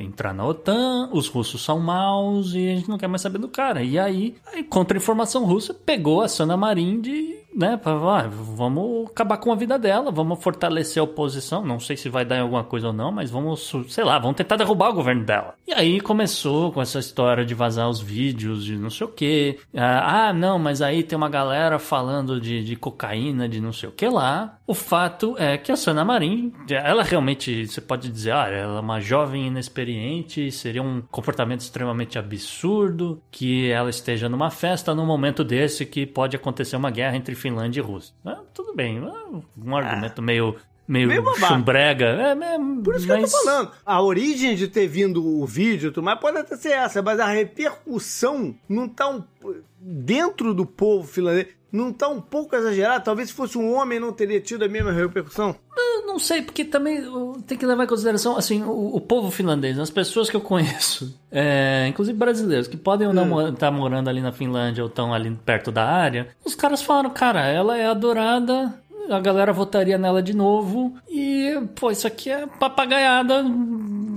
[0.00, 3.48] entrar na OTAN, os russos são maus e a gente não quer mais saber do
[3.48, 3.82] cara.
[3.82, 9.36] E aí, aí contra-informação russa pegou a Sana Marin de né, pra, ah, vamos acabar
[9.38, 12.64] com a vida dela, vamos fortalecer a oposição, não sei se vai dar em alguma
[12.64, 15.54] coisa ou não, mas vamos, sei lá, vamos tentar derrubar o governo dela.
[15.66, 19.58] E aí começou com essa história de vazar os vídeos de não sei o que,
[19.74, 23.88] ah, ah, não, mas aí tem uma galera falando de, de cocaína, de não sei
[23.88, 24.58] o que lá.
[24.66, 28.80] O fato é que a Sana Marin, ela realmente, você pode dizer, ah, ela é
[28.80, 35.42] uma jovem inexperiente, seria um comportamento extremamente absurdo que ela esteja numa festa num momento
[35.42, 38.14] desse que pode acontecer uma guerra entre Finlândia e Rússia.
[38.24, 40.56] Ah, tudo bem, ah, um argumento meio
[40.90, 42.06] meio, meio chumbrega.
[42.06, 43.06] É, é, Por isso mas...
[43.06, 43.72] que eu tô falando.
[43.86, 48.54] A origem de ter vindo o vídeo, mas pode até ser essa, mas a repercussão
[48.68, 49.22] não tá um,
[49.80, 53.04] dentro do povo finlandês não tá um pouco exagerado?
[53.04, 55.54] Talvez se fosse um homem não teria tido a mesma repercussão?
[55.76, 57.02] Eu não sei, porque também
[57.46, 61.18] tem que levar em consideração, assim, o, o povo finlandês, as pessoas que eu conheço,
[61.30, 63.54] é, inclusive brasileiros, que podem estar hum.
[63.54, 67.46] tá morando ali na Finlândia ou estão ali perto da área, os caras falaram, cara,
[67.46, 68.74] ela é adorada,
[69.08, 70.94] a galera votaria nela de novo.
[71.08, 73.42] E, pô, isso aqui é papagaiada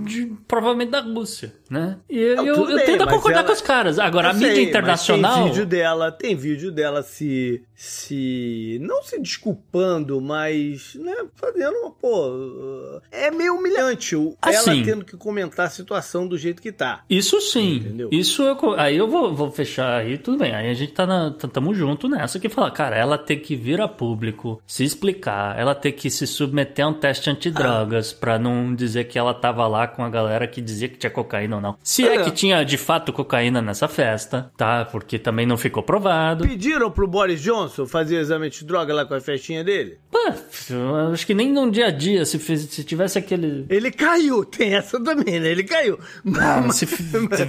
[0.03, 1.97] de, provavelmente da Rússia, né?
[2.09, 3.47] E eu, eu, eu tento concordar ela...
[3.47, 3.99] com os caras.
[3.99, 5.35] Agora, eu a mídia internacional.
[5.35, 7.63] Tem vídeo dela, tem vídeo dela se.
[7.83, 8.79] Se.
[8.81, 10.95] não se desculpando, mas.
[10.95, 13.01] né, fazendo uma, pô.
[13.11, 17.03] É meio humilhante assim, ela tendo que comentar a situação do jeito que tá.
[17.09, 17.75] Isso sim.
[17.75, 18.09] Entendeu?
[18.09, 20.55] Isso eu, aí eu vou, vou fechar aí, tudo bem.
[20.55, 23.81] Aí a gente tá na, tamo junto nessa que fala, cara, ela tem que vir
[23.81, 28.17] a público, se explicar, ela tem que se submeter a um teste antidrogas ah.
[28.17, 31.57] para não dizer que ela tava lá com a galera que dizia que tinha cocaína
[31.57, 31.77] ou não.
[31.83, 34.85] Se é, é que tinha de fato cocaína nessa festa, tá?
[34.85, 36.47] Porque também não ficou provado.
[36.47, 39.97] Pediram pro Boris Johnson fazer exame de droga lá com a festinha dele?
[40.11, 40.17] Pô,
[41.11, 43.65] acho que nem num dia a dia, se, fez, se tivesse aquele.
[43.69, 45.49] Ele caiu, tem essa também, né?
[45.49, 45.99] Ele caiu.
[46.39, 46.85] Ah, mas, se,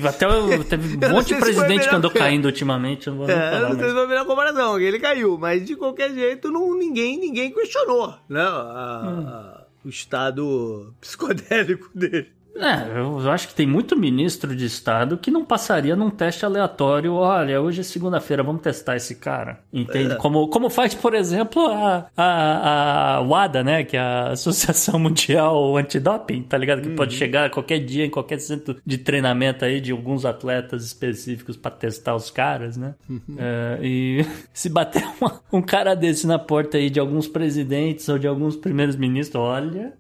[0.07, 0.27] até
[0.65, 3.07] teve um monte de presidente que andou caindo ultimamente.
[3.07, 5.65] Eu não vou é, falar, não sei se foi a melhor comparação, ele caiu, mas
[5.65, 8.41] de qualquer jeito não, ninguém, ninguém questionou, né?
[8.41, 9.27] A, hum.
[9.27, 12.34] a, o estado psicodélico dele.
[12.57, 17.15] É, eu acho que tem muito ministro de Estado que não passaria num teste aleatório.
[17.15, 19.59] Olha, hoje é segunda-feira, vamos testar esse cara.
[19.73, 20.13] Entende?
[20.13, 20.17] É.
[20.17, 23.85] Como, como faz, por exemplo, a, a, a WADA, né?
[23.85, 26.83] Que é a Associação Mundial Antidoping, tá ligado?
[26.83, 26.97] Que uhum.
[26.97, 31.73] pode chegar qualquer dia em qualquer centro de treinamento aí de alguns atletas específicos para
[31.73, 32.95] testar os caras, né?
[33.09, 33.37] Uhum.
[33.37, 38.19] É, e se bater uma, um cara desse na porta aí de alguns presidentes ou
[38.19, 39.93] de alguns primeiros ministros, olha.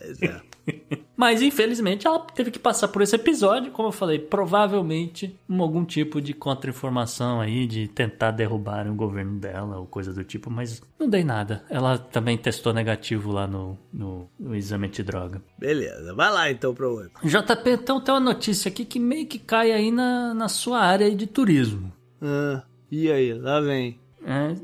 [0.00, 0.44] Exato.
[1.16, 5.84] Mas infelizmente ela teve que passar por esse episódio, como eu falei, provavelmente um, algum
[5.84, 10.82] tipo de contra-informação aí de tentar derrubar o governo dela ou coisa do tipo, mas
[10.98, 11.64] não dei nada.
[11.70, 15.40] Ela também testou negativo lá no, no, no exame de droga.
[15.58, 17.12] Beleza, vai lá então pro outro.
[17.22, 21.14] JP, então tem uma notícia aqui que meio que cai aí na, na sua área
[21.14, 21.92] de turismo.
[22.20, 23.98] Ah, e aí, lá vem.
[24.24, 24.54] É.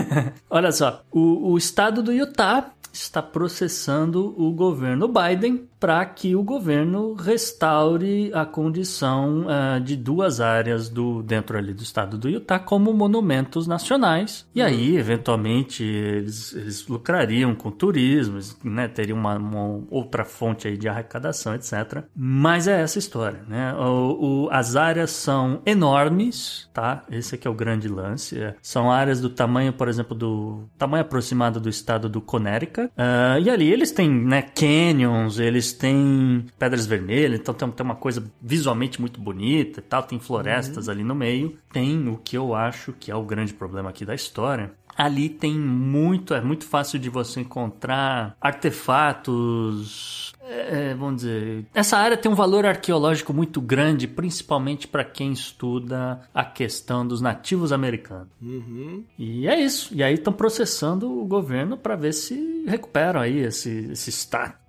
[0.48, 6.42] Olha só, o, o estado do Utah está processando o governo Biden para que o
[6.42, 12.58] governo restaure a condição uh, de duas áreas do dentro ali do estado do Utah
[12.58, 14.46] como monumentos nacionais.
[14.54, 18.88] E aí, eventualmente, eles, eles lucrariam com turismo, né?
[18.88, 22.04] Teriam uma, uma, outra fonte aí de arrecadação, etc.
[22.14, 23.72] Mas é essa história, né?
[23.74, 27.04] O, o, as áreas são enormes, tá?
[27.10, 28.38] Esse aqui é o grande lance.
[28.38, 28.54] É.
[28.60, 32.88] São áreas do tamanho, por exemplo, do tamanho aproximado do estado do Connecticut.
[32.88, 37.96] Uh, e ali eles têm, né, canyons, eles tem pedras vermelhas, então tem, tem uma
[37.96, 40.92] coisa visualmente muito bonita e tal, tem florestas uhum.
[40.92, 41.56] ali no meio.
[41.72, 45.58] Tem o que eu acho que é o grande problema aqui da história, ali tem
[45.58, 50.32] muito, é muito fácil de você encontrar artefatos.
[50.42, 55.32] É, é vamos dizer, essa área tem um valor arqueológico muito grande, principalmente para quem
[55.32, 58.28] estuda a questão dos nativos americanos.
[58.42, 59.04] Uhum.
[59.18, 59.94] E é isso.
[59.94, 64.60] E aí estão processando o governo para ver se recuperam aí esse, esse status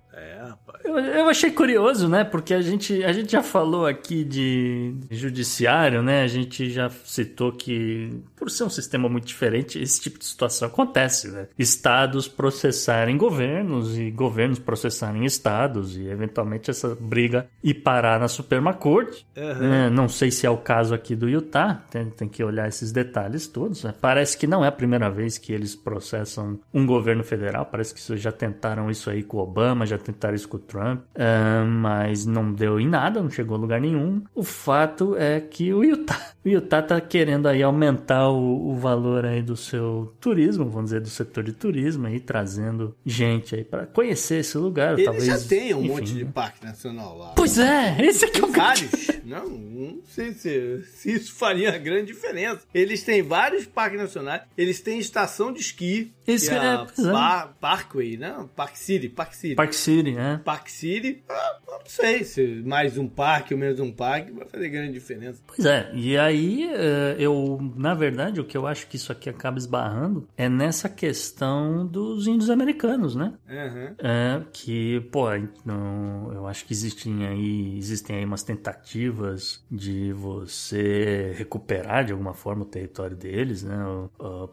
[0.84, 2.24] Eu, eu, achei curioso, né?
[2.24, 6.22] Porque a gente, a gente já falou aqui de judiciário, né?
[6.22, 10.68] A gente já citou que, por ser um sistema muito diferente, esse tipo de situação
[10.68, 11.46] acontece, né?
[11.58, 18.74] Estados processarem governos e governos processarem estados e, eventualmente, essa briga ir parar na Suprema
[18.74, 19.26] Corte.
[19.36, 19.90] Uhum.
[19.90, 23.46] não sei se é o caso aqui do Utah, tem, tem que olhar esses detalhes
[23.46, 23.84] todos.
[23.84, 23.94] Né?
[24.00, 28.16] Parece que não é a primeira vez que eles processam um governo federal, parece que
[28.16, 32.24] já tentaram isso aí com o Obama, já tentaram isso com o Trump, uh, mas
[32.24, 34.22] não deu em nada, não chegou a lugar nenhum.
[34.34, 39.26] O fato é que o Utah, o Utah tá querendo aí aumentar o, o valor
[39.26, 43.84] aí do seu turismo, vamos dizer, do setor de turismo aí, trazendo gente aí para
[43.84, 44.94] conhecer esse lugar.
[44.94, 47.32] Eles talvez, já tem um enfim, monte de parque nacional lá.
[47.36, 49.10] Pois é, esse aqui é o vários.
[49.24, 52.62] Não, não sei se, se isso faria grande diferença.
[52.72, 57.48] Eles têm vários parques nacionais, eles têm estação de esqui, isso é, é, é.
[57.60, 58.34] Parkway, né?
[58.54, 59.54] Park City, Park City.
[59.54, 60.40] Park City, né?
[60.44, 64.68] Park City, ah, não sei se mais um parque ou menos um parque vai fazer
[64.68, 65.40] grande diferença.
[65.46, 69.28] Pois é, e aí eh, eu, na verdade, o que eu acho que isso aqui
[69.28, 73.34] acaba esbarrando é nessa questão dos índios americanos, né?
[73.48, 73.94] Uhum.
[73.98, 82.04] É, que, pô, eu acho que existem aí, existem aí umas tentativas de você recuperar
[82.04, 83.76] de alguma forma o território deles, né?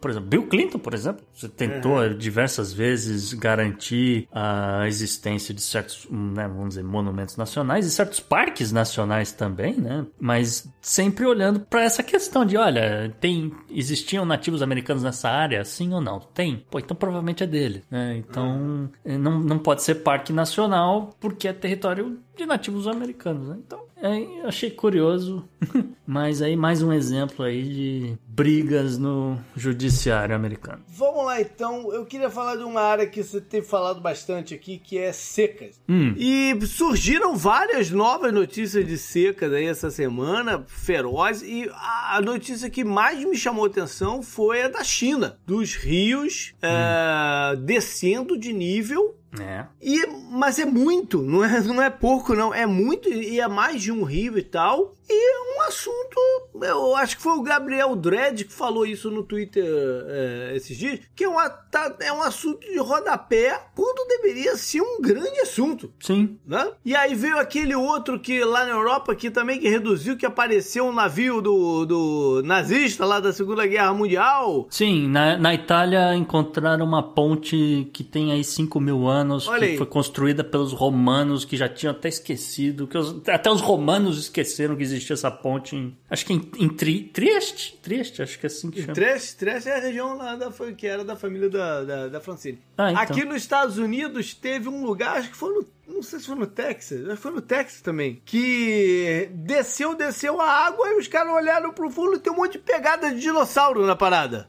[0.00, 2.16] Por exemplo, Bill Clinton, por exemplo, você tentou uhum.
[2.16, 8.72] diversas vezes garantir a existência de certos, né, vamos dizer, monumentos nacionais e certos parques
[8.72, 10.06] nacionais também, né?
[10.18, 15.92] Mas sempre olhando para essa questão de, olha, tem existiam nativos americanos nessa área, sim
[15.92, 16.20] ou não?
[16.20, 16.64] Tem.
[16.70, 18.16] Pô, então provavelmente é dele, né?
[18.16, 23.56] Então não, não pode ser parque nacional porque é território de nativos americanos, né?
[23.66, 25.46] Então, é, achei curioso,
[26.06, 30.82] mas aí mais um exemplo aí de brigas no judiciário americano.
[30.88, 34.78] Vamos lá então, eu queria falar de uma área que você tem falado bastante aqui,
[34.78, 35.78] que é secas.
[35.86, 36.14] Hum.
[36.16, 42.82] E surgiram várias novas notícias de secas aí essa semana, feroz, e a notícia que
[42.82, 46.58] mais me chamou atenção foi a da China, dos rios hum.
[46.62, 49.66] é, descendo de nível é.
[49.80, 52.52] E, mas é muito, não é, não é pouco, não.
[52.52, 54.96] É muito e é mais de um rio e tal.
[55.12, 56.20] E é um assunto.
[56.62, 61.00] Eu acho que foi o Gabriel Dredd que falou isso no Twitter é, esses dias.
[61.16, 65.92] Que é, uma, tá, é um assunto de rodapé quando deveria ser um grande assunto.
[65.98, 66.38] Sim.
[66.46, 66.70] Né?
[66.84, 70.86] E aí veio aquele outro que lá na Europa que também que reduziu, que apareceu
[70.86, 74.68] um navio do, do nazista lá da Segunda Guerra Mundial.
[74.70, 79.72] Sim, na, na Itália encontraram uma ponte que tem aí 5 mil anos, Olha que
[79.72, 79.76] aí.
[79.76, 84.76] foi construída pelos romanos, que já tinham até esquecido, que os, até os romanos esqueceram
[84.76, 85.96] que existia existia essa ponte em.
[86.08, 87.78] Acho que em, em Tri, Trieste?
[87.82, 88.94] Trieste, acho que é assim que chama.
[88.94, 92.58] Trieste, Trieste é a região lá da, que era da família da, da, da Francine.
[92.78, 93.02] Ah, então.
[93.02, 95.66] Aqui nos Estados Unidos teve um lugar, acho que foi no
[96.00, 100.40] não sei se foi no Texas, acho que foi no Texas também, que desceu, desceu
[100.40, 103.20] a água e os caras olharam pro fundo e tem um monte de pegada de
[103.20, 104.48] dinossauro na parada.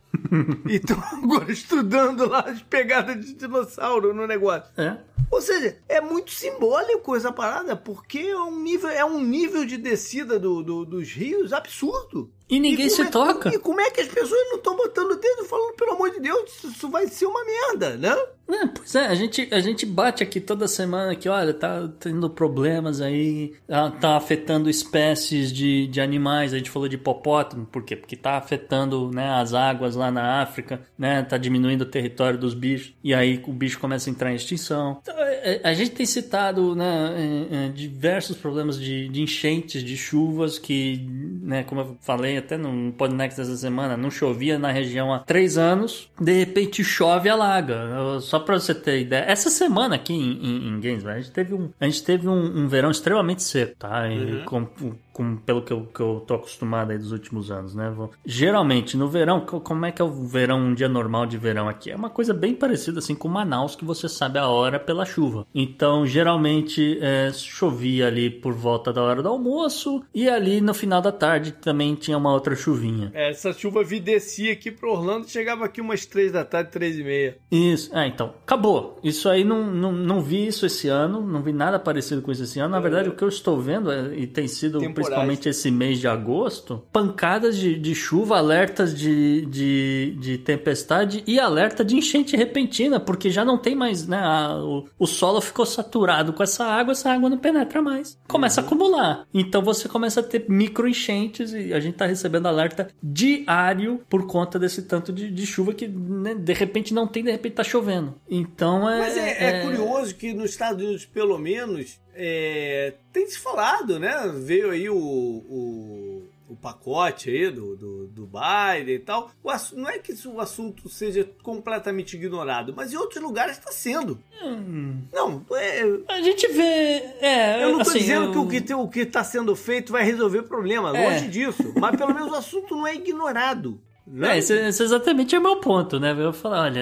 [0.68, 4.72] E estão agora estudando lá as pegadas de dinossauro no negócio.
[4.78, 4.98] É.
[5.30, 9.78] Ou seja, é muito simbólico essa parada, porque é um nível, é um nível de
[9.78, 12.30] descida do, do dos rios absurdo.
[12.52, 13.48] E ninguém e se é, toca.
[13.48, 16.20] E como é que as pessoas não estão botando o dedo falando, pelo amor de
[16.20, 18.14] Deus, isso vai ser uma merda, né?
[18.50, 22.30] É, pois é, a gente, a gente bate aqui toda semana que, olha, tá tendo
[22.30, 26.54] problemas aí, tá, tá afetando espécies de, de animais.
[26.54, 27.96] A gente falou de hipopótamo, por quê?
[27.96, 31.24] Porque tá afetando né, as águas lá na África, né?
[31.24, 35.00] Tá diminuindo o território dos bichos, e aí o bicho começa a entrar em extinção.
[35.02, 40.60] Então, é, é, a gente tem citado né, diversos problemas de, de enchentes, de chuvas,
[40.60, 41.08] que,
[41.42, 45.58] né, como eu falei até no Podnext essa semana, não chovia na região há três
[45.58, 48.20] anos, de repente chove e alaga.
[48.22, 51.54] Só pra você ter ideia, essa semana aqui em, em, em Gainesville, a gente teve
[51.54, 54.08] um, a gente teve um, um verão extremamente seco, tá?
[54.08, 54.46] E uhum.
[54.46, 54.66] com,
[55.14, 57.94] com, pelo que eu, que eu tô acostumado aí dos últimos anos, né?
[58.26, 61.92] Geralmente, no verão, como é que é o verão, um dia normal de verão aqui?
[61.92, 65.46] É uma coisa bem parecida assim com Manaus, que você sabe a hora pela chuva.
[65.54, 71.02] Então, geralmente, é, chovia ali por volta da hora do almoço e ali no final
[71.02, 73.12] da tarde também tinha uma outra chuvinha.
[73.14, 76.98] É, essa chuva vi descia aqui pro Orlando chegava aqui umas três da tarde, três
[76.98, 77.38] e meia.
[77.52, 79.00] Isso, é, então, acabou.
[79.04, 82.44] Isso aí, não, não, não vi isso esse ano, não vi nada parecido com isso
[82.44, 82.72] esse ano.
[82.72, 84.80] Na verdade, o que eu estou vendo é, e tem sido...
[85.12, 91.40] principalmente esse mês de agosto, pancadas de, de chuva, alertas de, de, de, tempestade e
[91.40, 94.18] alerta de enchente repentina, porque já não tem mais, né?
[94.18, 98.18] A, o, o solo ficou saturado com essa água, essa água não penetra mais.
[98.28, 98.66] Começa uhum.
[98.66, 99.28] a acumular.
[99.34, 104.26] Então você começa a ter micro enchentes e a gente tá recebendo alerta diário por
[104.28, 107.64] conta desse tanto de, de chuva que né, de repente não tem, de repente tá
[107.64, 108.16] chovendo.
[108.30, 109.00] Então é.
[109.00, 114.00] Mas é, é, é curioso que nos Estados Unidos, pelo menos, é, tem se falado,
[114.00, 114.32] né?
[114.36, 119.32] Veio aí o, o, o pacote aí do, do, do, Biden e tal.
[119.44, 124.20] O, não é que o assunto seja completamente ignorado, mas em outros lugares está sendo.
[124.44, 125.02] Hum.
[125.12, 127.04] Não, é, a gente vê.
[127.22, 128.48] É, eu não estou assim, dizendo eu...
[128.48, 131.10] que o que está sendo feito vai resolver o problema, é.
[131.10, 131.74] longe disso.
[131.80, 133.80] Mas pelo menos o assunto não é ignorado.
[134.20, 136.14] É, esse, esse, exatamente é o meu ponto, né?
[136.18, 136.82] Eu falar, olha,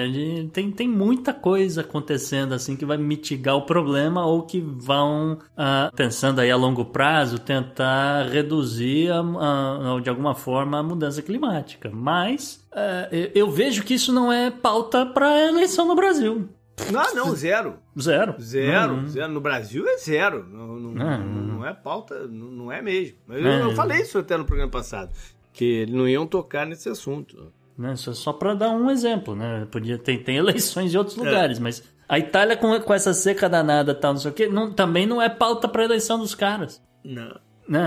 [0.52, 5.94] tem, tem muita coisa acontecendo assim que vai mitigar o problema ou que vão, uh,
[5.94, 11.90] pensando aí a longo prazo, tentar reduzir a, a, de alguma forma a mudança climática.
[11.92, 16.48] Mas uh, eu vejo que isso não é pauta para a eleição no Brasil.
[16.90, 17.74] Não, não, zero.
[18.00, 18.34] Zero.
[18.40, 19.06] Zero, uhum.
[19.06, 19.32] zero.
[19.32, 20.46] No Brasil é zero.
[20.50, 23.18] Não, não, não, não é pauta, não é mesmo.
[23.28, 23.62] Eu, é.
[23.62, 25.10] eu falei isso até no programa passado
[25.52, 27.52] que não iam tocar nesse assunto.
[27.76, 27.96] Né?
[27.96, 29.66] Só, só para dar um exemplo, né?
[29.70, 31.20] Podia ter tem eleições em outros é.
[31.20, 34.72] lugares, mas a Itália com, com essa seca danada tal, não sei o quê, não,
[34.72, 36.82] também não é pauta para eleição dos caras.
[37.04, 37.38] Não.
[37.68, 37.80] Né?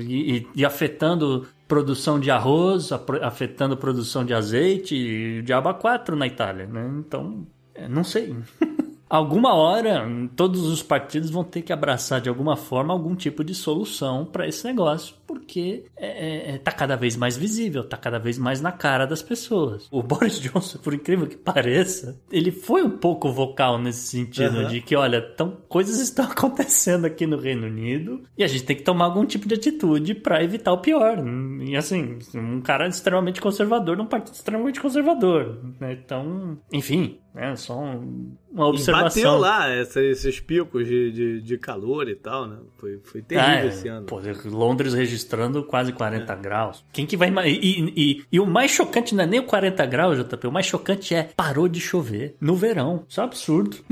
[0.00, 2.90] E, e, afetando produção de arroz,
[3.22, 6.90] afetando produção de azeite e de aba 4 na Itália, né?
[6.98, 8.34] Então, é, não sei.
[9.08, 13.54] alguma hora todos os partidos vão ter que abraçar de alguma forma algum tipo de
[13.54, 18.18] solução para esse negócio, porque é, é, é, tá cada vez mais visível, tá cada
[18.18, 19.88] vez mais na cara das pessoas.
[19.90, 24.68] O Boris Johnson, por incrível que pareça, ele foi um pouco vocal nesse sentido uhum.
[24.68, 28.76] de que, olha, tão, coisas estão acontecendo aqui no Reino Unido e a gente tem
[28.76, 31.18] que tomar algum tipo de atitude para evitar o pior.
[31.60, 35.58] E assim, um cara extremamente conservador num partido extremamente conservador.
[35.80, 35.98] Né?
[36.04, 39.20] Então, enfim, é só um, uma observação.
[39.20, 42.58] E bateu lá essa, esses picos de, de, de, calor e tal, né?
[42.78, 44.06] Foi, foi terrível ah, é, esse ano.
[44.06, 44.94] Pô, Londres
[45.24, 46.36] registrando quase 40 é.
[46.36, 46.84] graus.
[46.92, 47.32] Quem que vai.
[47.48, 50.46] E, e, e, o mais chocante não é nem o 40 graus, JP.
[50.46, 53.04] O mais chocante é parou de chover no verão.
[53.08, 53.78] Isso é um absurdo.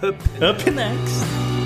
[0.00, 1.59] Up next.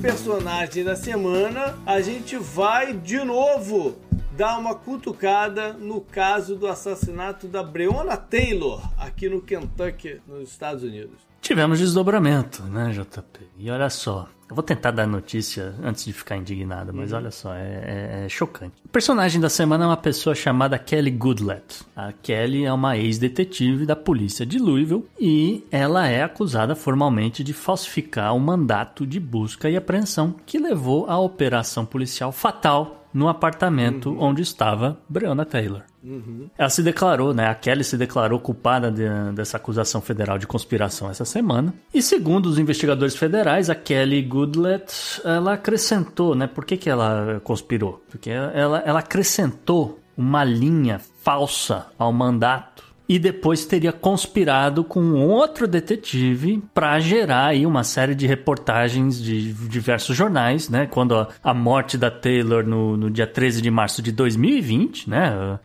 [0.00, 3.96] Personagem da semana, a gente vai de novo
[4.34, 10.82] dar uma cutucada no caso do assassinato da Breonna Taylor aqui no Kentucky, nos Estados
[10.82, 11.29] Unidos.
[11.50, 13.40] Tivemos desdobramento, né, JP?
[13.58, 17.18] E olha só, eu vou tentar dar notícia antes de ficar indignado, mas uhum.
[17.18, 18.74] olha só, é, é, é, chocante.
[18.84, 21.82] O personagem da semana é uma pessoa chamada Kelly Goodlett.
[21.96, 27.52] A Kelly é uma ex-detetive da polícia de Louisville e ela é acusada formalmente de
[27.52, 34.10] falsificar o mandato de busca e apreensão que levou à operação policial fatal no apartamento
[34.10, 34.22] uhum.
[34.22, 35.82] onde estava Breonna Taylor.
[36.02, 36.48] Uhum.
[36.56, 37.46] Ela se declarou, né?
[37.46, 41.74] A Kelly se declarou culpada de, dessa acusação federal de conspiração essa semana.
[41.92, 46.46] E segundo os investigadores federais, a Kelly Goodlett, ela acrescentou, né?
[46.46, 48.02] Por que, que ela conspirou?
[48.08, 52.69] Porque ela, ela acrescentou uma linha falsa ao mandato
[53.10, 59.52] e depois teria conspirado com outro detetive para gerar aí uma série de reportagens de
[59.52, 60.86] diversos jornais, né?
[60.86, 65.58] Quando a, a morte da Taylor no, no, dia 13 de março de 2020, né?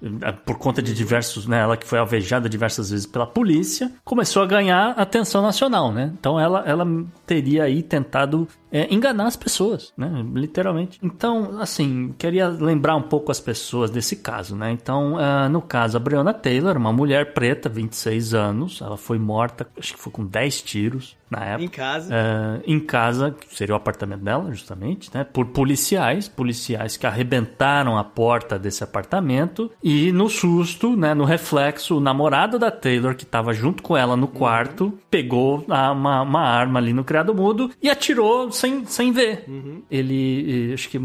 [0.44, 1.60] Por conta de diversos, né?
[1.60, 6.12] Ela que foi alvejada diversas vezes pela polícia, começou a ganhar atenção nacional, né?
[6.20, 6.84] Então ela, ela
[7.26, 10.24] teria aí tentado é, enganar as pessoas, né?
[10.34, 11.00] Literalmente.
[11.02, 14.72] Então, assim, queria lembrar um pouco as pessoas desse caso, né?
[14.72, 19.68] Então, uh, no caso, a Breonna Taylor, uma mulher preta, 26 anos, ela foi morta,
[19.78, 21.64] acho que foi com 10 tiros na época.
[21.64, 22.14] Em casa.
[22.14, 25.24] Uh, em casa, que seria o apartamento dela, justamente, né?
[25.24, 31.14] Por policiais, policiais que arrebentaram a porta desse apartamento e no susto, né?
[31.14, 34.98] No reflexo, o namorado da Taylor, que estava junto com ela no quarto, uhum.
[35.10, 39.46] pegou uma, uma arma ali no criado mudo e atirou sem, sem ver.
[39.48, 39.82] Uhum.
[39.90, 41.00] Ele, acho que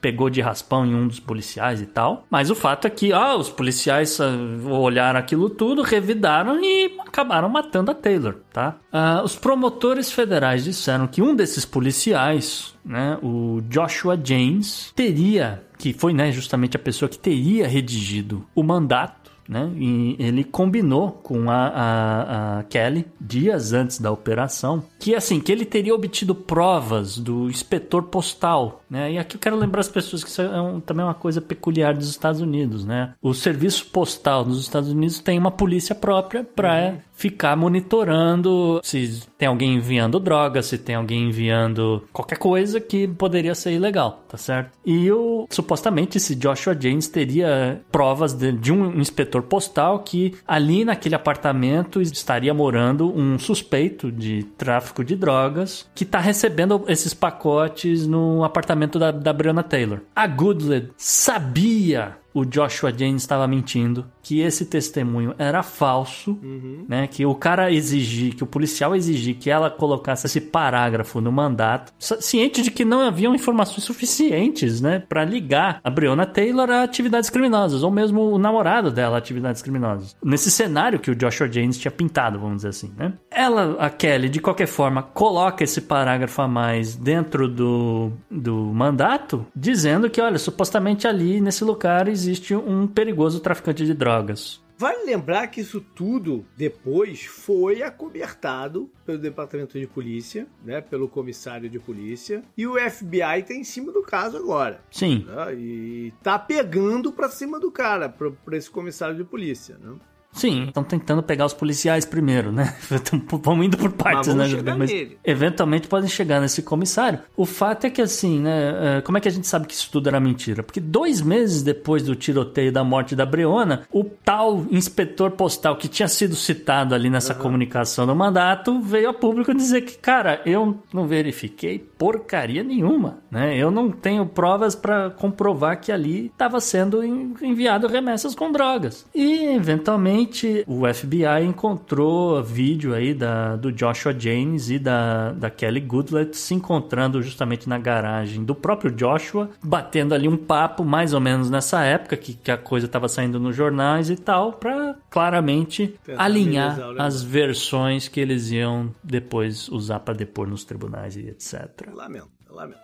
[0.00, 2.24] pegou de raspão em um dos policiais e tal.
[2.30, 4.26] Mas o fato é que, ah, os policiais ah,
[4.68, 8.78] olharam aquilo tudo, revidaram e acabaram matando a Taylor, tá?
[8.90, 15.92] Ah, os promotores federais disseram que um desses policiais, né, o Joshua James, teria, que
[15.92, 19.70] foi, né, justamente a pessoa que teria redigido o mandato né?
[19.76, 25.52] E ele combinou com a, a, a Kelly dias antes da operação que assim que
[25.52, 29.12] ele teria obtido provas do inspetor postal, né?
[29.12, 31.40] E aqui eu quero lembrar as pessoas que isso é um, também é uma coisa
[31.40, 33.14] peculiar dos Estados Unidos, né?
[33.22, 36.98] O serviço postal nos Estados Unidos tem uma polícia própria para uhum.
[37.16, 43.54] Ficar monitorando se tem alguém enviando droga, se tem alguém enviando qualquer coisa que poderia
[43.54, 44.70] ser ilegal, tá certo?
[44.84, 50.84] E o supostamente esse Joshua James teria provas de, de um inspetor postal que ali
[50.84, 58.06] naquele apartamento estaria morando um suspeito de tráfico de drogas que está recebendo esses pacotes
[58.06, 60.00] no apartamento da, da Breonna Taylor.
[60.14, 66.84] A Goodlett sabia o Joshua James estava mentindo, que esse testemunho era falso, uhum.
[66.86, 67.06] né?
[67.06, 71.94] Que o cara exigir, que o policial exigir que ela colocasse esse parágrafo no mandato,
[71.98, 77.30] ciente de que não haviam informações suficientes, né, para ligar a Breonna Taylor a atividades
[77.30, 80.14] criminosas, ou mesmo o namorado dela a atividades criminosas.
[80.22, 83.14] Nesse cenário que o Joshua James tinha pintado, vamos dizer assim, né?
[83.30, 89.46] Ela, a Kelly, de qualquer forma, coloca esse parágrafo a mais dentro do, do mandato,
[89.56, 94.60] dizendo que, olha, supostamente ali nesse lugar existe existe um perigoso traficante de drogas.
[94.78, 101.68] Vale lembrar que isso tudo depois foi acobertado pelo Departamento de Polícia, né, pelo comissário
[101.68, 104.82] de polícia, e o FBI tá em cima do caso agora.
[104.90, 105.24] Sim.
[105.26, 109.94] Né, e tá pegando pra cima do cara, pra, pra esse comissário de polícia, né?
[110.36, 112.76] Sim, estão tentando pegar os policiais primeiro, né?
[113.42, 114.74] Vamos indo por partes, Mas né?
[114.76, 115.18] Mas nele.
[115.24, 117.20] eventualmente podem chegar nesse comissário.
[117.34, 118.98] O fato é que, assim, né?
[118.98, 120.62] É, como é que a gente sabe que isso tudo era mentira?
[120.62, 125.88] Porque dois meses depois do tiroteio da morte da Breona, o tal inspetor postal que
[125.88, 127.40] tinha sido citado ali nessa uhum.
[127.40, 133.56] comunicação do mandato veio a público dizer que, cara, eu não verifiquei porcaria nenhuma, né?
[133.56, 139.06] Eu não tenho provas para comprovar que ali estava sendo enviado remessas com drogas.
[139.14, 145.80] E, eventualmente, o FBI encontrou vídeo aí da, do Joshua James e da, da Kelly
[145.80, 151.20] Goodlett se encontrando justamente na garagem do próprio Joshua, batendo ali um papo mais ou
[151.20, 155.94] menos nessa época que, que a coisa estava saindo nos jornais e tal, para claramente
[156.04, 161.85] Tentar alinhar as versões que eles iam depois usar para depor nos tribunais e etc.
[161.92, 162.36] Lamento.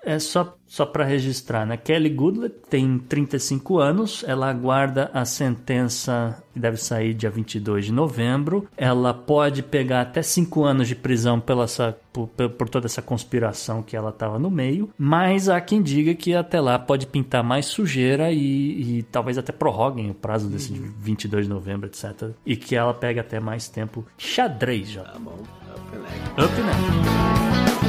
[0.05, 1.76] É só, só para registrar, né?
[1.76, 7.92] Kelly Goodlett tem 35 anos, ela aguarda a sentença que deve sair dia 22 de
[7.92, 8.68] novembro.
[8.76, 13.82] Ela pode pegar até 5 anos de prisão pela essa, por, por toda essa conspiração
[13.82, 17.66] que ela estava no meio, mas há quem diga que até lá pode pintar mais
[17.66, 20.92] sujeira e, e talvez até prorroguem o prazo desse uhum.
[20.98, 22.30] 22 de novembro, etc.
[22.44, 25.05] E que ela pegue até mais tempo xadrez já.
[25.05, 26.42] Tá bom, up next.
[26.42, 27.82] Up next.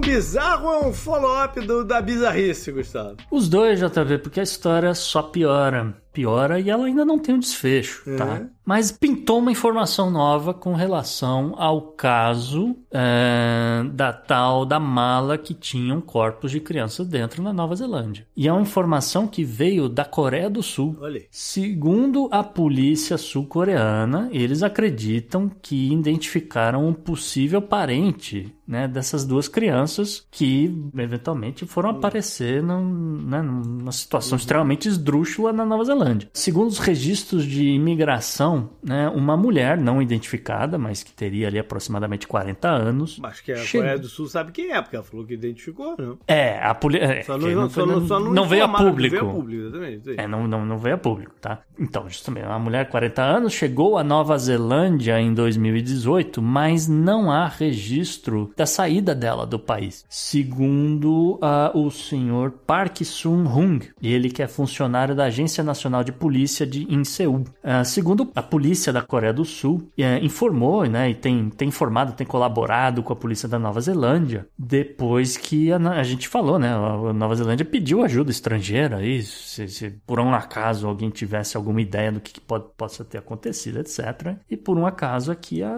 [0.00, 3.16] Bizarro é um follow-up da bizarrice, Gustavo?
[3.30, 7.38] Os dois, JV, porque a história só piora piora e ela ainda não tem um
[7.38, 8.10] desfecho, tá?
[8.12, 8.16] é.
[8.16, 8.46] tá?
[8.64, 15.52] Mas pintou uma informação nova com relação ao caso é, da tal da mala que
[15.52, 18.26] tinham corpos de crianças dentro na Nova Zelândia.
[18.34, 20.96] E é uma informação que veio da Coreia do Sul.
[21.00, 21.22] Olha.
[21.30, 30.26] Segundo a polícia sul-coreana, eles acreditam que identificaram um possível parente né, dessas duas crianças
[30.30, 31.96] que eventualmente foram hum.
[31.96, 34.40] aparecer num, né, numa situação uhum.
[34.40, 36.28] extremamente esdrúxula na Nova Zelândia.
[36.32, 42.26] Segundo os registros de imigração, né, uma mulher não identificada, mas que teria ali aproximadamente
[42.26, 43.20] 40 anos.
[43.22, 43.78] Acho que a che...
[43.78, 46.18] Coreia do Sul sabe quem é, porque ela falou que identificou, não?
[46.26, 47.04] É, a polícia.
[47.04, 49.16] É, só, não, não, só, não, só não, não veio a público.
[49.16, 50.20] Não veio a público, exatamente.
[50.20, 51.60] É, não, não, não veio a público, tá?
[51.78, 57.30] Então, justamente, uma mulher de 40 anos chegou à Nova Zelândia em 2018, mas não
[57.30, 60.04] há registro da saída dela do país.
[60.08, 66.66] Segundo uh, o senhor Park Sun-hung, ele que é funcionário da Agência Nacional de Polícia
[66.66, 67.44] de, em Seul.
[67.62, 72.12] Uh, segundo a polícia da Coreia do Sul, uh, informou né, e tem, tem informado,
[72.12, 76.72] tem colaborado com a polícia da Nova Zelândia, depois que a, a gente falou, né?
[76.72, 81.80] A Nova Zelândia pediu ajuda estrangeira aí, se, se, por um acaso alguém tivesse alguma
[81.80, 84.36] ideia do que, que pode, possa ter acontecido, etc.
[84.50, 85.74] E por um acaso aqui a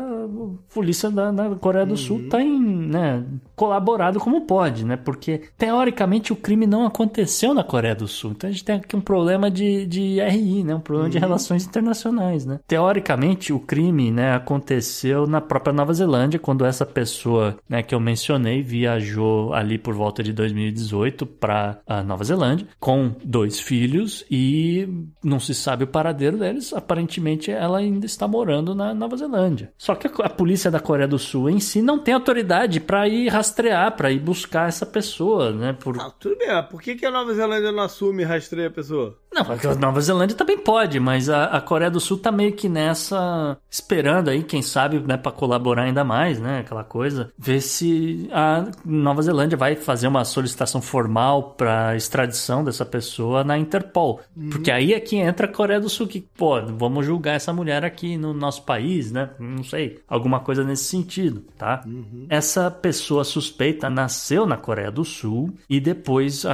[0.72, 1.96] polícia da, da Coreia do uhum.
[1.96, 3.24] Sul tem né,
[3.56, 4.96] colaborado como pode, né?
[4.96, 8.32] Porque teoricamente o crime não aconteceu na Coreia do Sul.
[8.32, 10.74] Então a gente tem aqui um problema de, de RI, né?
[10.74, 11.12] Um problema uhum.
[11.12, 12.60] de relações internacionais, né?
[12.66, 18.00] Teoricamente, o crime, né, aconteceu na própria Nova Zelândia, quando essa pessoa, né, que eu
[18.00, 24.88] mencionei, viajou ali por volta de 2018 para a Nova Zelândia com dois filhos e
[25.22, 26.72] não se sabe o paradeiro deles.
[26.72, 29.72] Aparentemente, ela ainda está morando na Nova Zelândia.
[29.76, 33.28] Só que a polícia da Coreia do Sul em si não tem autoridade para ir
[33.28, 35.72] rastrear, para ir buscar essa pessoa, né?
[35.72, 36.00] Por...
[36.00, 39.16] Ah, tudo bem, por que, que a Nova Zelândia não assume e rastreia a pessoa?
[39.32, 42.52] Não, porque a Nova Zelândia também pode, mas a, a, Coreia do Sul tá meio
[42.52, 43.58] que nessa.
[43.70, 46.60] esperando aí, quem sabe, né, pra colaborar ainda mais, né?
[46.60, 47.30] Aquela coisa.
[47.38, 53.58] Ver se a Nova Zelândia vai fazer uma solicitação formal pra extradição dessa pessoa na
[53.58, 54.20] Interpol.
[54.36, 54.50] Uhum.
[54.50, 57.84] Porque aí é que entra a Coreia do Sul, que, pô, vamos julgar essa mulher
[57.84, 59.30] aqui no nosso país, né?
[59.38, 60.00] Não sei.
[60.08, 61.82] Alguma coisa nesse sentido, tá?
[61.86, 62.26] Uhum.
[62.30, 66.48] Essa pessoa suspeita nasceu na Coreia do Sul e depois uh,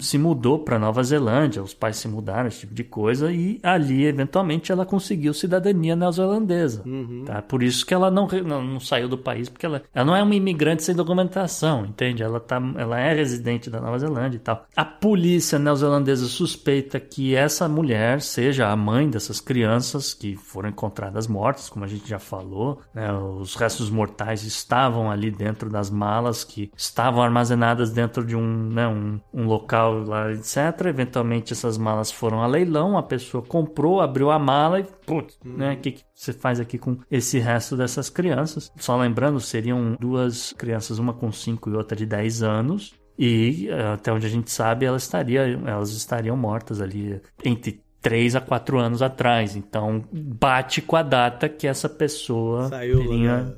[0.00, 1.62] se mudou pra Nova Zelândia.
[1.62, 5.96] Os pais se se mudaram, esse tipo de coisa, e ali, eventualmente, ela conseguiu cidadania
[5.96, 6.82] neozelandesa.
[6.86, 7.24] Uhum.
[7.26, 7.42] Tá?
[7.42, 10.22] Por isso que ela não, não, não, saiu do país, porque ela, ela não é
[10.22, 12.22] uma imigrante sem documentação, entende?
[12.22, 14.66] Ela, tá, ela é residente da Nova Zelândia e tal.
[14.76, 21.26] A polícia neozelandesa suspeita que essa mulher seja a mãe dessas crianças que foram encontradas
[21.26, 22.80] mortas, como a gente já falou.
[22.94, 23.12] Né?
[23.12, 28.86] Os restos mortais estavam ali dentro das malas que estavam armazenadas dentro de um, né,
[28.86, 30.86] um, um local lá, etc.
[30.86, 35.74] Eventualmente essas malas foram a leilão, a pessoa comprou, abriu a mala e, putz, né?
[35.74, 38.72] O que, que você faz aqui com esse resto dessas crianças?
[38.76, 42.94] Só lembrando, seriam duas crianças, uma com 5 e outra de 10 anos.
[43.18, 48.40] E até onde a gente sabe, elas, estaria, elas estariam mortas ali entre 3 a
[48.40, 49.56] 4 anos atrás.
[49.56, 53.56] Então, bate com a data que essa pessoa Saiu teria,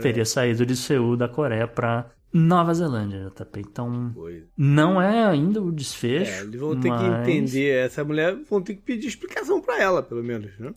[0.00, 3.60] teria saído de Seul, da Coreia, para Nova Zelândia, JP.
[3.60, 4.12] Então,
[4.56, 6.32] não é ainda o desfecho.
[6.32, 7.00] É, eles vão ter mas...
[7.00, 7.76] que entender.
[7.76, 10.72] Essa mulher vão ter que pedir explicação para ela, pelo menos, né?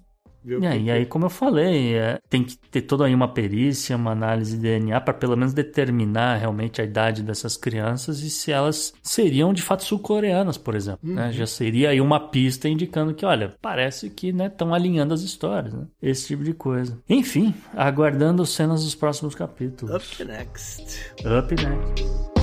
[0.64, 4.12] É, e aí, como eu falei, é, tem que ter toda aí uma perícia, uma
[4.12, 8.94] análise de DNA para pelo menos determinar realmente a idade dessas crianças e se elas
[9.02, 11.00] seriam de fato sul-coreanas, por exemplo.
[11.04, 11.10] Né?
[11.10, 11.28] Uhum.
[11.28, 11.34] Né?
[11.34, 15.74] Já seria aí uma pista indicando que, olha, parece que estão né, alinhando as histórias,
[15.74, 15.86] né?
[16.02, 16.98] esse tipo de coisa.
[17.10, 19.96] Enfim, aguardando cenas dos próximos capítulos.
[19.96, 21.14] Up next.
[21.26, 22.37] Up next.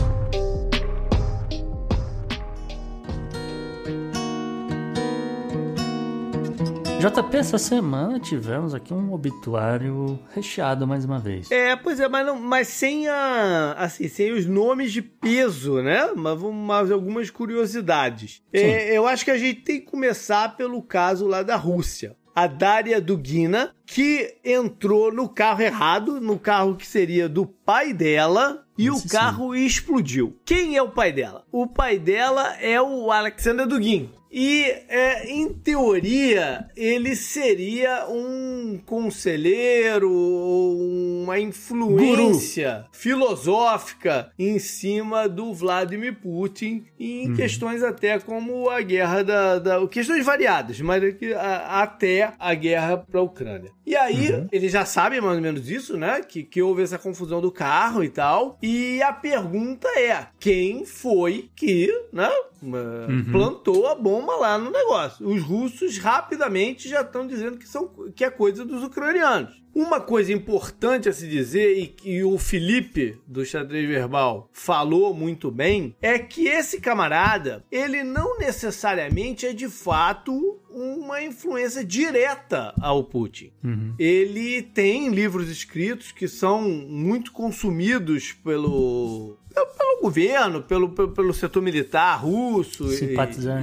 [7.05, 11.51] JP, essa semana tivemos aqui um obituário recheado mais uma vez.
[11.51, 16.11] É, pois é, mas, não, mas sem a, assim, sem os nomes de peso, né?
[16.17, 18.43] Mas vamos algumas curiosidades.
[18.51, 22.47] É, eu acho que a gente tem que começar pelo caso lá da Rússia a
[22.49, 28.89] Daria Dugina, que entrou no carro errado, no carro que seria do pai dela, e
[28.89, 29.65] Esse o carro sim.
[29.65, 30.37] explodiu.
[30.45, 31.45] Quem é o pai dela?
[31.53, 34.11] O pai dela é o Alexander Dugin.
[34.37, 42.89] E, é, em teoria, ele seria um conselheiro ou uma influência Guru.
[42.91, 47.37] filosófica em cima do Vladimir Putin em uhum.
[47.37, 49.87] questões até como a guerra da, da.
[49.87, 51.01] questões variadas, mas
[51.37, 53.71] a, até a guerra para a Ucrânia.
[53.87, 54.49] E aí, uhum.
[54.51, 56.23] ele já sabe mais ou menos isso, né?
[56.23, 58.59] Que, que houve essa confusão do carro e tal.
[58.63, 62.31] E a pergunta é: quem foi que, né?
[62.63, 63.27] Uhum.
[63.31, 65.29] Plantou a bomba lá no negócio.
[65.29, 69.63] Os russos rapidamente já estão dizendo que, são, que é coisa dos ucranianos.
[69.75, 75.51] Uma coisa importante a se dizer, e que o Felipe do xadrez verbal falou muito
[75.51, 83.05] bem, é que esse camarada, ele não necessariamente é de fato uma influência direta ao
[83.05, 83.53] Putin.
[83.63, 83.95] Uhum.
[83.99, 91.63] Ele tem livros escritos que são muito consumidos pelo pelo governo, pelo, pelo, pelo setor
[91.63, 93.15] militar russo e,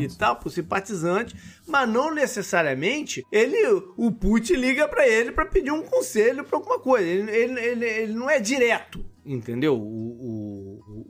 [0.06, 1.36] e, tal, por simpatizante,
[1.68, 3.58] mas não necessariamente ele,
[3.98, 7.06] o Putin liga para ele para pedir um conselho para alguma coisa.
[7.06, 9.76] Ele, ele, ele, ele, não é direto entendeu?
[9.76, 10.41] O, o,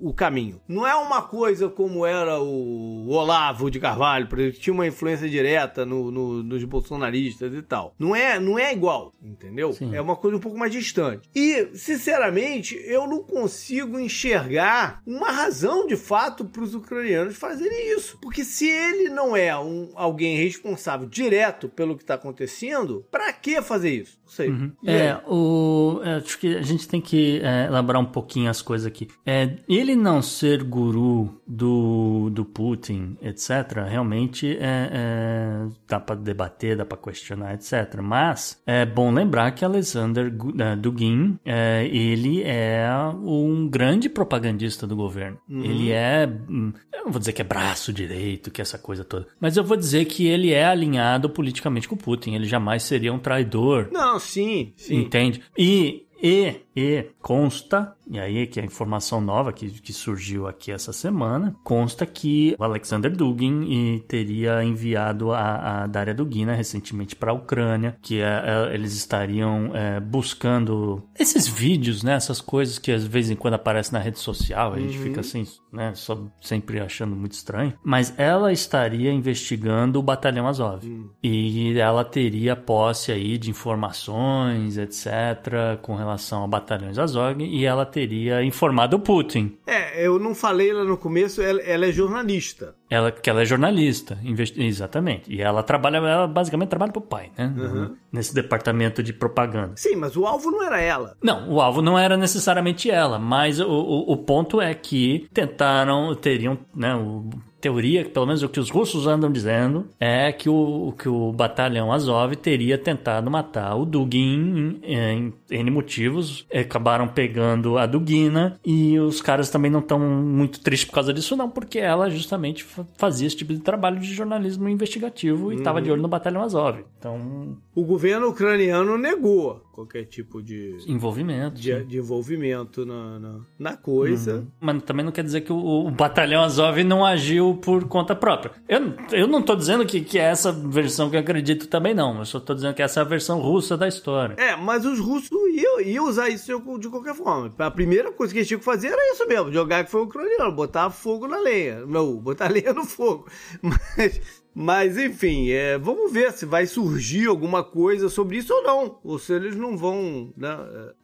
[0.02, 0.62] o, caminho.
[0.68, 4.88] Não é uma coisa como era o Olavo de Carvalho, por exemplo, que tinha uma
[4.88, 7.94] influência direta no, no, nos bolsonaristas e tal.
[7.98, 9.74] Não é, não é igual, entendeu?
[9.74, 9.96] Sim.
[9.96, 11.30] É uma coisa um pouco mais distante.
[11.36, 18.18] E, sinceramente, eu não consigo enxergar uma razão de fato para os ucranianos fazerem isso.
[18.22, 23.62] Porque se ele não é um, alguém responsável direto pelo que está acontecendo, para que
[23.62, 24.20] fazer isso?
[24.26, 24.50] Não sei.
[24.50, 24.72] Uhum.
[24.86, 29.08] É, o, acho que a gente tem que é, elaborar um pouquinho as coisas aqui.
[29.26, 36.78] É, ele não ser guru do, do Putin, etc., realmente é, é dá para debater,
[36.78, 38.00] dá para questionar, etc.
[38.02, 42.90] Mas é bom lembrar que Alexander é, Dugin, é, ele é
[43.24, 45.38] um grande propagandista do governo.
[45.50, 45.64] Uhum.
[45.64, 49.04] Ele é, hum, eu não vou dizer que é braço direito, que é essa coisa
[49.04, 52.34] toda, mas eu vou dizer que ele é alinhado politicamente com o Putin.
[52.34, 53.90] Ele jamais seria um traidor.
[53.92, 54.96] Não, sim, sim.
[54.96, 55.42] Entende?
[55.58, 60.72] E e E consta, e aí que é a informação nova que, que surgiu aqui
[60.72, 67.32] essa semana, consta que o Alexander Dugin teria enviado a, a Daria Dugina recentemente para
[67.32, 72.92] a Ucrânia, que é, é, eles estariam é, buscando esses vídeos, né, essas coisas que
[72.92, 75.04] às vezes em quando aparecem na rede social, a gente uhum.
[75.04, 77.74] fica assim, né, só sempre achando muito estranho.
[77.84, 80.86] Mas ela estaria investigando o Batalhão Azov.
[80.86, 81.10] Uhum.
[81.22, 87.86] E ela teria posse aí de informações, etc., com relação ao Batalhão Azov, e ela
[87.86, 89.58] teria informado o Putin.
[89.66, 92.76] É, eu não falei lá no começo, ela, ela é jornalista.
[92.90, 94.18] Ela, que ela é jornalista,
[94.58, 95.34] exatamente.
[95.34, 97.54] E ela trabalha, ela basicamente trabalha pro pai, né?
[97.58, 97.96] Uhum.
[98.12, 99.74] Nesse departamento de propaganda.
[99.76, 101.16] Sim, mas o alvo não era ela.
[101.24, 106.14] Não, o alvo não era necessariamente ela, mas o, o, o ponto é que tentaram,
[106.16, 106.96] teriam, né?
[106.96, 107.30] O,
[107.62, 111.94] teoria, pelo menos o que os russos andam dizendo, é que o, que o batalhão
[111.94, 116.46] Azov teria tentado matar o Dugin em, em N motivos.
[116.54, 121.36] Acabaram pegando a Dugina e os caras também não estão muito tristes por causa disso,
[121.36, 122.66] não, porque ela justamente
[122.98, 125.84] fazia esse tipo de trabalho de jornalismo investigativo e estava uhum.
[125.84, 126.80] de olho no batalhão Azov.
[126.98, 127.58] Então.
[127.76, 134.38] O governo ucraniano negou qualquer tipo de envolvimento de, de envolvimento na, na, na coisa.
[134.38, 134.48] Uhum.
[134.60, 138.52] Mas também não quer dizer que o, o, batalhão Azov não agiu por conta própria.
[138.68, 142.20] Eu, eu não estou dizendo que, que é essa versão que eu acredito também, não.
[142.20, 144.36] Eu só estou dizendo que essa é a versão russa da história.
[144.38, 147.54] É, mas os russos iam, iam usar isso de qualquer forma.
[147.58, 150.06] A primeira coisa que eles tinham que fazer era isso mesmo: jogar que foi o
[150.06, 151.86] ucraniano, botar fogo na lenha.
[151.86, 153.28] Não, botar lenha no fogo.
[153.62, 159.00] Mas mas enfim, é, vamos ver se vai surgir alguma coisa sobre isso ou não.
[159.04, 160.34] Ou se eles não vão.
[160.36, 160.50] Né?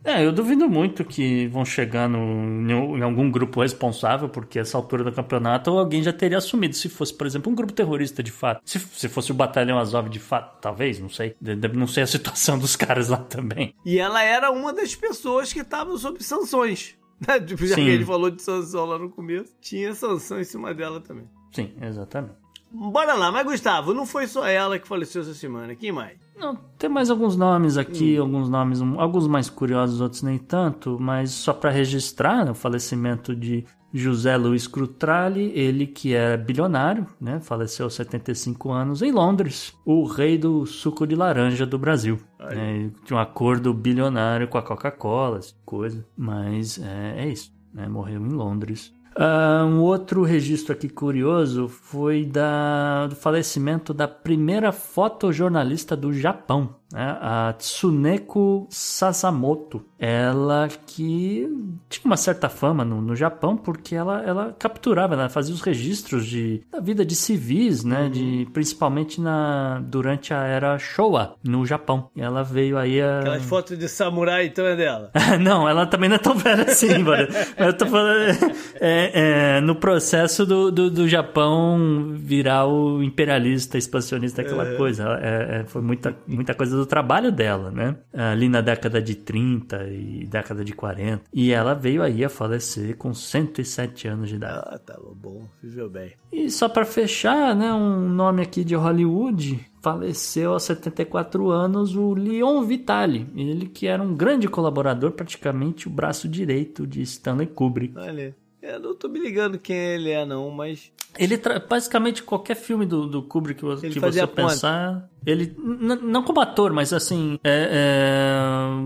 [0.03, 5.03] É, eu duvido muito que vão chegar no, em algum grupo responsável, porque essa altura
[5.03, 6.75] do campeonato alguém já teria assumido.
[6.75, 8.61] Se fosse, por exemplo, um grupo terrorista de fato.
[8.65, 11.35] Se, se fosse o Batalhão Azov de fato, talvez, não sei.
[11.73, 13.73] Não sei a situação dos caras lá também.
[13.85, 16.95] E ela era uma das pessoas que estavam sob sanções.
[17.27, 17.39] Né?
[17.39, 17.85] Tipo, já Sim.
[17.85, 21.27] que ele falou de sanção lá no começo, tinha sanção em cima dela também.
[21.51, 22.35] Sim, exatamente.
[22.71, 26.17] Bora lá, mas Gustavo, não foi só ela que faleceu essa semana, quem mais?
[26.37, 28.23] Não, tem mais alguns nomes aqui, hum.
[28.23, 33.35] alguns nomes, alguns mais curiosos, outros nem tanto, mas só para registrar né, o falecimento
[33.35, 39.73] de José Luiz Crutrali, ele que era bilionário, né, faleceu aos 75 anos em Londres,
[39.85, 42.19] o rei do suco de laranja do Brasil.
[42.39, 48.21] Né, tinha um acordo bilionário com a Coca-Cola, coisa, mas é, é isso, né, morreu
[48.21, 55.97] em Londres Uh, um outro registro aqui curioso foi da, do falecimento da primeira fotojornalista
[55.97, 56.75] do Japão?
[56.93, 59.85] A Tsuneko Sasamoto.
[59.99, 61.49] Ela que
[61.89, 66.25] tinha uma certa fama no, no Japão porque ela, ela capturava, ela fazia os registros
[66.25, 68.03] de, da vida de civis, né?
[68.03, 68.09] Uhum.
[68.09, 72.09] De, principalmente na, durante a era Showa, no Japão.
[72.15, 73.19] E ela veio aí a...
[73.19, 75.11] Aquelas fotos de samurai então é dela?
[75.41, 77.27] não, ela também não é tão velha assim, mano.
[77.57, 78.37] Eu tô falando...
[78.79, 84.75] É, é, no processo do, do, do, Japão virar o imperialista, expansionista, aquela é.
[84.75, 85.17] coisa.
[85.21, 87.97] É, é, foi muita, muita coisa do trabalho dela, né?
[88.13, 91.23] Ali na década de 30 e década de 40.
[91.33, 94.63] E ela veio aí a falecer com 107 anos de idade.
[94.65, 96.13] Ah, tava tá bom, viveu bem.
[96.31, 102.13] E só para fechar, né, um nome aqui de Hollywood, faleceu aos 74 anos o
[102.13, 107.97] Leon Vitali, ele que era um grande colaborador, praticamente o braço direito de Stanley Kubrick.
[107.97, 108.35] Olha.
[108.61, 110.91] Eu não tô me ligando quem ele é, não, mas.
[111.17, 115.09] Ele basicamente qualquer filme do, do Kubrick que, que você pensar.
[115.25, 115.53] Ele.
[115.57, 117.37] Não como ator, mas assim.
[117.43, 117.69] É,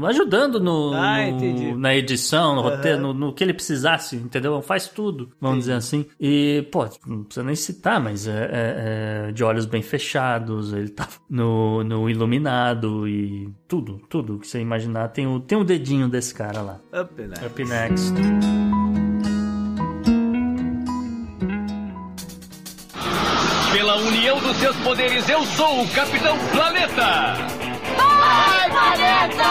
[0.02, 2.70] é, ajudando no, ah, no, na edição, no uhum.
[2.70, 4.62] roteiro, no, no, que ele precisasse, entendeu?
[4.62, 6.06] Faz tudo, vamos dizer assim.
[6.20, 10.90] E, pô, não precisa nem citar, mas é, é, é de olhos bem fechados, ele
[10.90, 15.10] tá no, no iluminado e tudo, tudo que você imaginar.
[15.10, 16.80] Tem o, tem o dedinho desse cara lá.
[16.92, 17.46] Up Next.
[17.46, 19.11] Up Next.
[24.52, 27.36] Dos seus poderes, eu sou o Capitão Planeta!
[27.96, 29.42] Vai, Planeta!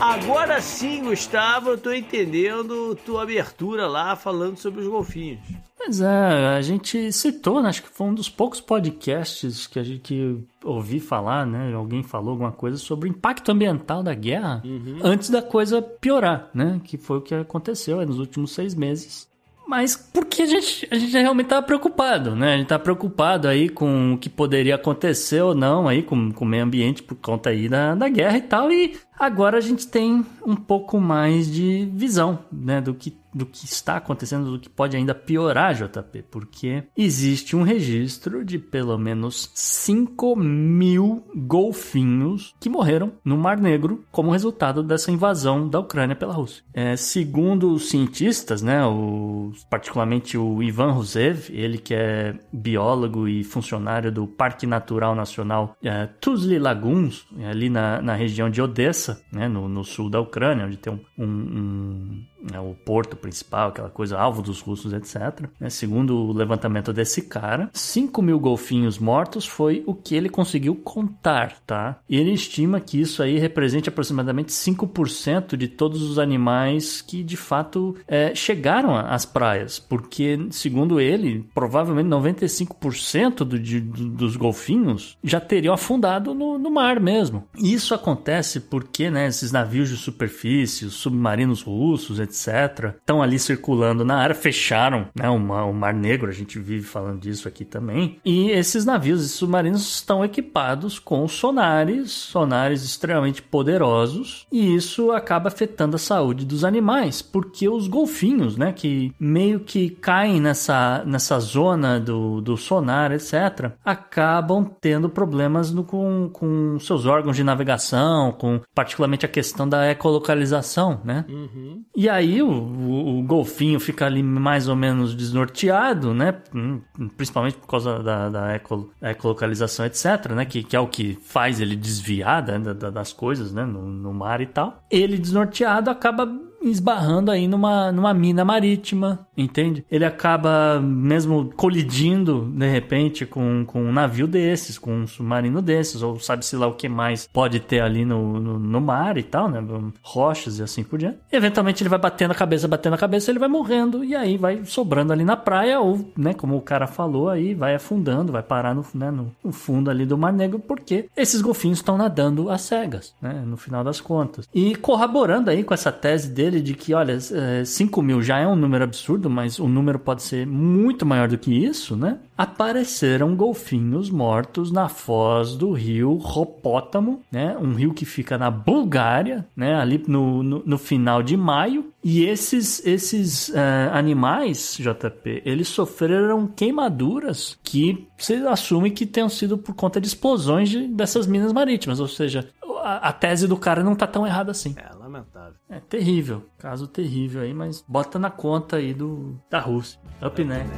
[0.00, 5.40] Agora sim, Gustavo, eu tô entendendo tua abertura lá falando sobre os golfinhos.
[5.76, 9.82] Pois é, a gente citou, né, acho que foi um dos poucos podcasts que a
[9.82, 11.74] gente ouvi falar, né?
[11.74, 15.00] Alguém falou alguma coisa sobre o impacto ambiental da guerra uhum.
[15.02, 16.80] antes da coisa piorar, né?
[16.82, 19.28] Que foi o que aconteceu nos últimos seis meses.
[19.66, 22.54] Mas porque a gente, a gente realmente estava preocupado, né?
[22.54, 26.44] A gente tá preocupado aí com o que poderia acontecer ou não aí com, com
[26.44, 28.70] o meio ambiente por conta aí da, da guerra e tal.
[28.70, 32.80] E agora a gente tem um pouco mais de visão, né?
[32.80, 37.62] Do que do que está acontecendo, do que pode ainda piorar, JP, porque existe um
[37.62, 45.10] registro de pelo menos 5 mil golfinhos que morreram no Mar Negro como resultado dessa
[45.10, 46.62] invasão da Ucrânia pela Rússia.
[46.72, 53.42] É, segundo os cientistas, né, o, particularmente o Ivan Rusev, ele que é biólogo e
[53.42, 59.48] funcionário do Parque Natural Nacional é, Tuzli Lagoons, ali na, na região de Odessa, né,
[59.48, 63.88] no, no sul da Ucrânia, onde tem um, um, um né, o porto principal, aquela
[63.88, 65.48] coisa alvo dos russos, etc.
[65.58, 70.74] Né, segundo o levantamento desse cara, 5 mil golfinhos mortos foi o que ele conseguiu
[70.76, 71.98] contar, tá?
[72.08, 77.36] E ele estima que isso aí represente aproximadamente 5% de todos os animais que de
[77.36, 85.40] fato é, chegaram às praias, porque segundo ele, provavelmente 95% do, de, dos golfinhos já
[85.40, 87.44] teriam afundado no, no mar mesmo.
[87.56, 93.38] Isso acontece porque, né, esses navios de superfície, os submarinos russos, etc etc., estão ali
[93.38, 97.64] circulando na área, fecharam né, uma, o Mar Negro, a gente vive falando disso aqui
[97.64, 98.18] também.
[98.24, 105.48] E esses navios e submarinos estão equipados com sonares, sonares extremamente poderosos, e isso acaba
[105.48, 111.38] afetando a saúde dos animais, porque os golfinhos, né, que meio que caem nessa, nessa
[111.38, 118.32] zona do, do sonar, etc., acabam tendo problemas no, com, com seus órgãos de navegação,
[118.32, 121.24] com particularmente a questão da ecolocalização, né?
[121.28, 121.82] Uhum.
[121.94, 126.34] E aí aí o, o, o, golfinho fica ali mais ou menos desnorteado, né?
[126.54, 126.80] Hum,
[127.16, 130.44] principalmente por causa da, da, eco, da ecolocalização, etc., né?
[130.44, 132.58] Que, que é o que faz ele desviar né?
[132.58, 133.64] da, das coisas, né?
[133.64, 134.82] No, no mar e tal.
[134.90, 136.28] Ele desnorteado acaba
[136.62, 139.84] esbarrando aí numa, numa mina marítima, entende?
[139.90, 146.02] Ele acaba mesmo colidindo, de repente, com, com um navio desses, com um submarino desses,
[146.02, 149.48] ou sabe-se lá o que mais pode ter ali no, no, no, mar e tal,
[149.48, 149.62] né?
[150.02, 151.18] Rochas e assim por diante.
[151.32, 154.36] E, eventualmente ele vai batendo a cabeça, batendo a cabeça, ele vai morrendo, e aí
[154.36, 158.42] vai sobrando ali na praia, ou, né, como o cara falou aí, vai afundando, vai
[158.42, 162.62] parar no, né, no, fundo ali do Mar Negro, porque esses golfinhos estão nadando às
[162.62, 163.42] cegas, né?
[163.44, 164.48] No final das contas.
[164.54, 167.18] E corroborando aí com essa tese dele dele de que, olha,
[167.64, 171.28] 5 é, mil já é um número absurdo, mas o número pode ser muito maior
[171.28, 172.18] do que isso, né?
[172.36, 177.56] Apareceram golfinhos mortos na foz do rio Ropótamo, né?
[177.60, 179.74] Um rio que fica na Bulgária, né?
[179.74, 181.92] Ali no, no, no final de maio.
[182.02, 183.54] E esses, esses uh,
[183.92, 190.68] animais, JP, eles sofreram queimaduras que você assume que tenham sido por conta de explosões
[190.68, 192.00] de, dessas minas marítimas.
[192.00, 192.48] Ou seja,
[192.82, 194.74] a, a, tese do cara não tá tão errada assim.
[194.76, 195.54] É, lamentável.
[195.68, 196.42] É terrível.
[196.58, 200.00] Caso terrível aí, mas bota na conta aí do da Rússia.
[200.24, 200.72] Up next.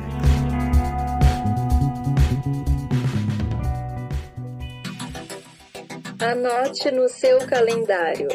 [6.20, 8.28] Anote no seu calendário.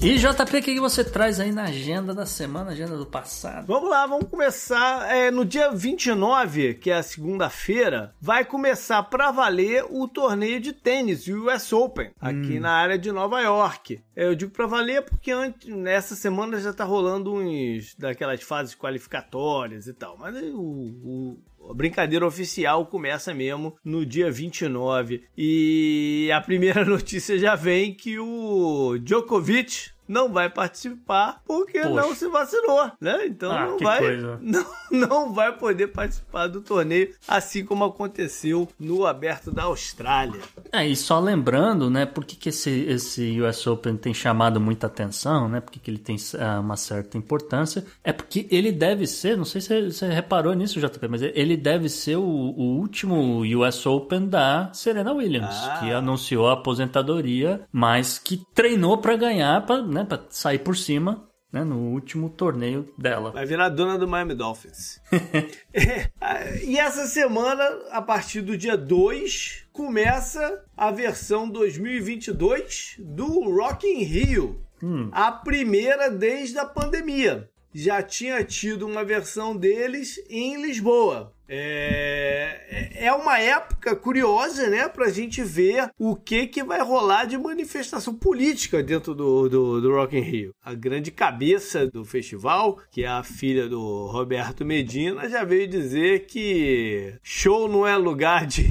[0.00, 3.66] E JP, o que você traz aí na agenda da semana, agenda do passado?
[3.66, 5.12] Vamos lá, vamos começar.
[5.12, 10.72] É, no dia 29, que é a segunda-feira, vai começar para valer o torneio de
[10.72, 12.60] tênis, o US Open, aqui hum.
[12.60, 14.00] na área de Nova York.
[14.14, 18.76] É, eu digo para valer porque antes, nessa semana já tá rolando uns daquelas fases
[18.76, 20.16] qualificatórias e tal.
[20.16, 21.38] Mas o, o
[21.68, 25.24] a brincadeira oficial começa mesmo no dia 29.
[25.36, 31.94] E a primeira notícia já vem que o Djokovic não vai participar porque Poxa.
[31.94, 33.26] não se vacinou, né?
[33.26, 39.06] Então ah, não vai não, não vai poder participar do torneio, assim como aconteceu no
[39.06, 40.40] Aberto da Austrália.
[40.72, 44.86] É, e só lembrando, né, por que, que esse, esse US Open tem chamado muita
[44.86, 45.60] atenção, né?
[45.60, 49.60] Porque que ele tem uh, uma certa importância, é porque ele deve ser, não sei
[49.60, 54.70] se você reparou nisso, JP, mas ele deve ser o, o último US Open da
[54.72, 55.78] Serena Williams, ah.
[55.80, 61.28] que anunciou a aposentadoria, mas que treinou para ganhar, pra, né, para sair por cima
[61.52, 63.32] né, no último torneio dela.
[63.32, 65.00] Vai virar dona do Miami Dolphins.
[66.64, 74.02] e essa semana, a partir do dia 2, começa a versão 2022 do Rock in
[74.02, 74.62] Rio.
[74.82, 75.08] Hum.
[75.12, 77.48] A primeira desde a pandemia.
[77.74, 81.34] Já tinha tido uma versão deles em Lisboa.
[81.48, 87.38] É, é uma época curiosa, né, pra gente ver o que que vai rolar de
[87.38, 90.54] manifestação política dentro do, do, do Rock in Rio.
[90.62, 96.26] A grande cabeça do festival, que é a filha do Roberto Medina, já veio dizer
[96.26, 98.68] que show não é lugar de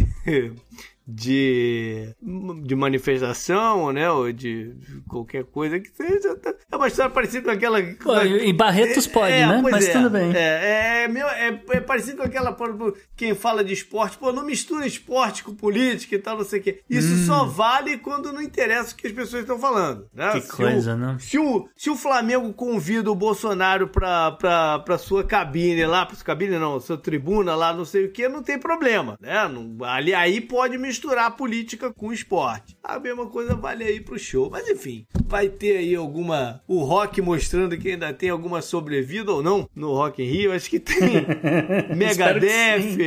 [1.07, 2.13] de,
[2.63, 4.11] de manifestação, né?
[4.11, 4.75] Ou de
[5.07, 6.35] qualquer coisa que seja.
[6.35, 7.81] Tá, é uma história parecida com aquela.
[7.81, 9.61] Pô, em Barretos pode, é, né?
[9.63, 10.35] Mas é, tudo bem.
[10.35, 12.55] É, é, meu, é, é parecido com aquela.
[13.15, 16.63] Quem fala de esporte, pô, não mistura esporte com política e tal, não sei o
[16.63, 16.81] quê.
[16.89, 17.25] Isso hum.
[17.25, 20.07] só vale quando não interessa o que as pessoas estão falando.
[20.13, 20.31] Né?
[20.33, 21.17] Que se coisa, o, né?
[21.19, 26.15] Se o, se o Flamengo convida o Bolsonaro pra, pra, pra sua cabine lá, pra
[26.15, 29.47] sua cabine não, sua tribuna lá, não sei o que, não tem problema, né?
[29.47, 30.96] Não, ali, aí pode misturar
[31.37, 32.77] política com esporte.
[32.83, 34.49] A mesma coisa vale aí pro show.
[34.49, 36.61] Mas enfim, vai ter aí alguma.
[36.67, 40.53] O rock mostrando que ainda tem alguma sobrevida ou não no Rock in Rio.
[40.53, 41.25] Acho que tem
[41.95, 42.97] Megadeth,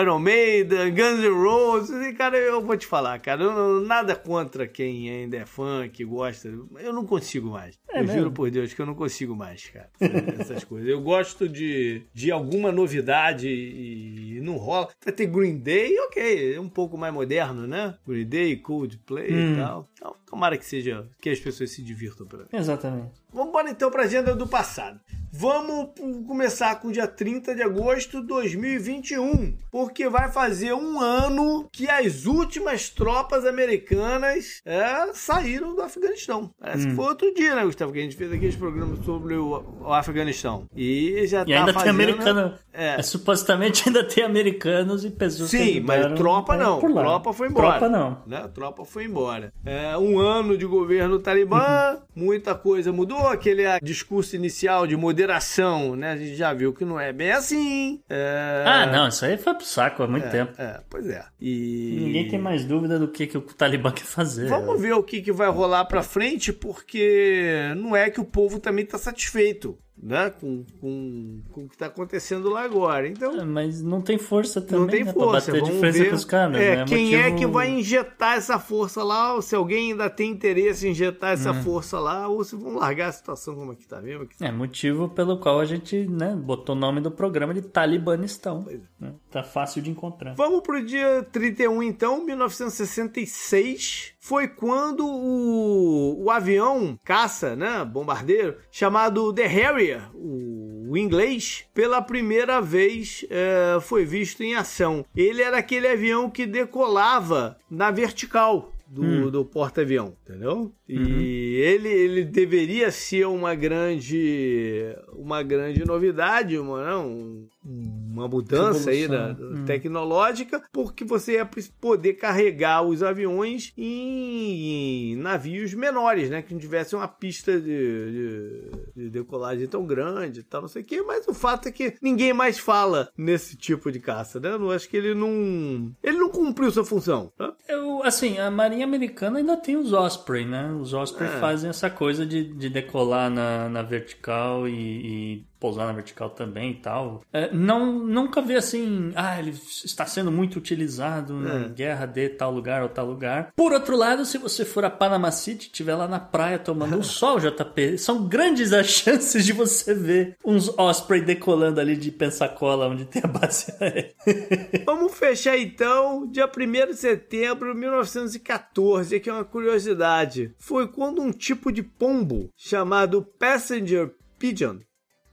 [0.00, 2.06] Iron Maiden, Guns N' Roses.
[2.06, 6.04] E, cara, eu vou te falar, cara, eu, nada contra quem ainda é fã, que
[6.04, 6.48] gosta.
[6.48, 7.78] Eu não consigo mais.
[7.92, 8.18] É eu mesmo?
[8.18, 9.90] juro por Deus que eu não consigo mais, cara.
[10.38, 10.88] Essas coisas.
[10.88, 14.88] Eu gosto de, de alguma novidade e não rola.
[15.04, 17.96] Vai ter Green Day, ok, é um pouco mais moderno, né?
[18.06, 19.52] Green Day, Coldplay hum.
[19.52, 19.88] e tal.
[19.92, 22.26] Então, tomara que seja, que as pessoas se divirtam.
[22.26, 22.46] Pra...
[22.52, 23.20] Exatamente.
[23.32, 25.00] Vamos embora então para a agenda do passado.
[25.32, 25.90] Vamos
[26.26, 31.88] começar com o dia 30 de agosto de 2021, porque vai fazer um ano que
[31.88, 36.50] as últimas tropas americanas é, saíram do Afeganistão.
[36.58, 36.90] Parece hum.
[36.90, 39.92] que foi outro dia, né, Gustavo, que a gente fez aqueles programas sobre o, o
[39.92, 40.66] Afeganistão.
[40.74, 41.82] E já e tá ainda fazendo...
[41.82, 42.54] tem americano.
[42.72, 42.96] É.
[42.98, 43.02] é.
[43.02, 46.80] supostamente ainda tem americanos e pessoas Sim, que mas tropa não.
[46.80, 47.78] Tropa foi embora.
[47.78, 48.18] Tropa não.
[48.26, 48.48] Né?
[48.52, 49.52] Tropa foi embora.
[49.64, 52.00] É, um ano de governo talibã, uhum.
[52.14, 53.28] muita coisa mudou.
[53.28, 56.12] Aquele discurso inicial de moderação, né?
[56.12, 58.00] A gente já viu que não é bem assim.
[58.08, 58.64] É...
[58.66, 60.52] Ah, não, isso aí foi pro saco há muito é, tempo.
[60.58, 61.24] É, pois é.
[61.40, 61.98] E...
[62.00, 64.48] Ninguém tem mais dúvida do que, que o Talibã quer fazer.
[64.48, 68.58] Vamos ver o que, que vai rolar pra frente, porque não é que o povo
[68.58, 70.30] também tá satisfeito né?
[70.30, 73.06] Com, com, com o que está acontecendo lá agora.
[73.06, 74.80] Então, é, mas não tem força também.
[74.80, 75.52] Não tem né, força.
[75.52, 76.84] Pra bater ver, com os caras, é, né?
[76.86, 77.22] Quem Motivo...
[77.22, 79.34] é que vai injetar essa força lá?
[79.34, 81.62] Ou se alguém ainda tem interesse em injetar essa hum.
[81.62, 84.28] força lá, ou se vão largar a situação como é que tá mesmo?
[84.40, 88.66] É motivo pelo qual a gente né, botou o nome do programa de Talibanistão.
[88.68, 88.78] É.
[88.98, 89.12] Né?
[89.30, 90.34] Tá fácil de encontrar.
[90.34, 99.32] Vamos pro dia 31 então, 1966 foi quando o, o avião caça, né, bombardeiro, chamado
[99.32, 105.04] The Harrier, o, o inglês, pela primeira vez é, foi visto em ação.
[105.14, 109.30] Ele era aquele avião que decolava na vertical do, hum.
[109.30, 110.72] do porta-avião, entendeu?
[110.88, 111.20] E uhum.
[111.20, 119.36] ele, ele deveria ser uma grande uma grande novidade, uma, não, uma mudança aí da,
[119.38, 119.64] hum.
[119.64, 121.48] tecnológica, porque você ia
[121.80, 126.42] poder carregar os aviões em, em navios menores, né?
[126.42, 130.82] Que não tivesse uma pista de, de, de decolagem tão grande e tal, não sei
[130.82, 131.02] o quê.
[131.02, 134.50] Mas o fato é que ninguém mais fala nesse tipo de caça, né?
[134.54, 135.92] Eu acho que ele não.
[136.02, 137.32] Ele não cumpriu sua função.
[137.36, 137.54] Tá?
[137.68, 140.72] Eu, assim, a Marinha Americana ainda tem os Osprey, né?
[140.72, 141.40] Os Osprey é.
[141.40, 146.72] fazem essa coisa de, de decolar na, na vertical e, e pousar na vertical também
[146.72, 147.22] e tal.
[147.32, 151.68] É, não, nunca vi assim, ah, ele está sendo muito utilizado na é.
[151.68, 153.52] guerra de tal lugar ou tal lugar.
[153.54, 157.02] Por outro lado, se você for a Panama City, estiver lá na praia tomando um
[157.04, 162.88] sol, JP, são grandes as chances de você ver uns Osprey decolando ali de Pensacola,
[162.88, 164.12] onde tem a base aérea.
[164.86, 170.54] Vamos fechar então, dia 1 de setembro de 1914, aqui é uma curiosidade.
[170.58, 174.78] Foi quando um tipo de pombo chamado Passenger Pigeon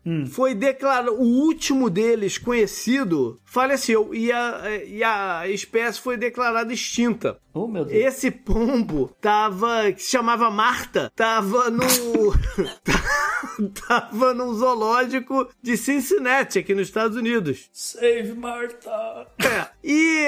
[0.07, 0.25] Hum.
[0.25, 7.37] Foi declarado, o último deles conhecido faleceu e a, e a espécie foi declarada extinta.
[7.57, 8.05] Oh, meu Deus.
[8.05, 11.83] Esse pombo tava, que se chamava Marta, tava no
[13.87, 17.69] tava num zoológico de Cincinnati, aqui nos Estados Unidos.
[17.71, 19.27] Save Marta.
[19.39, 19.67] É.
[19.83, 20.25] E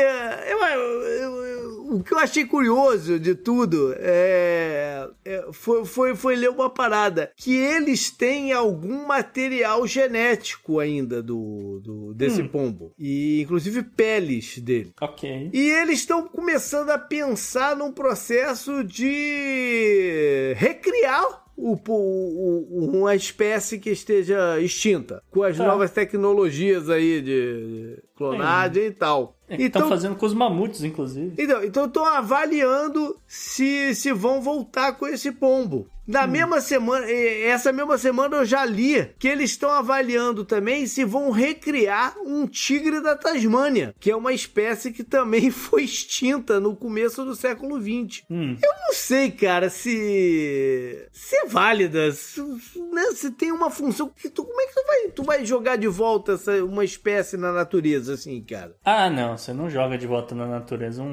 [0.47, 6.35] eu, eu, eu, o que eu achei curioso de tudo é, é, foi, foi, foi
[6.35, 12.47] ler uma parada que eles têm algum material genético ainda do, do desse hum.
[12.47, 14.93] pombo e inclusive peles dele.
[15.01, 15.49] Ok.
[15.51, 23.89] E eles estão começando a pensar num processo de recriar o, o, uma espécie que
[23.89, 25.65] esteja extinta, com as tá.
[25.65, 28.87] novas tecnologias aí de clonagem é.
[28.87, 29.37] e tal.
[29.49, 31.33] É que então, fazendo com os mamutes, inclusive.
[31.37, 35.87] Então, então estão avaliando se, se vão voltar com esse pombo.
[36.09, 36.27] Na hum.
[36.27, 41.29] mesma semana, essa mesma semana eu já li que eles estão avaliando também se vão
[41.29, 47.23] recriar um tigre da Tasmânia, que é uma espécie que também foi extinta no começo
[47.23, 48.23] do século XX.
[48.27, 48.57] Hum.
[48.59, 54.11] Eu não sei, cara, se, se é válida, se, né, se tem uma função.
[54.19, 57.37] Que tu, como é que tu vai, tu vai jogar de volta essa, uma espécie
[57.37, 58.75] na natureza, assim, cara?
[58.83, 59.37] Ah, não.
[59.39, 61.05] Você não joga de volta na natureza um,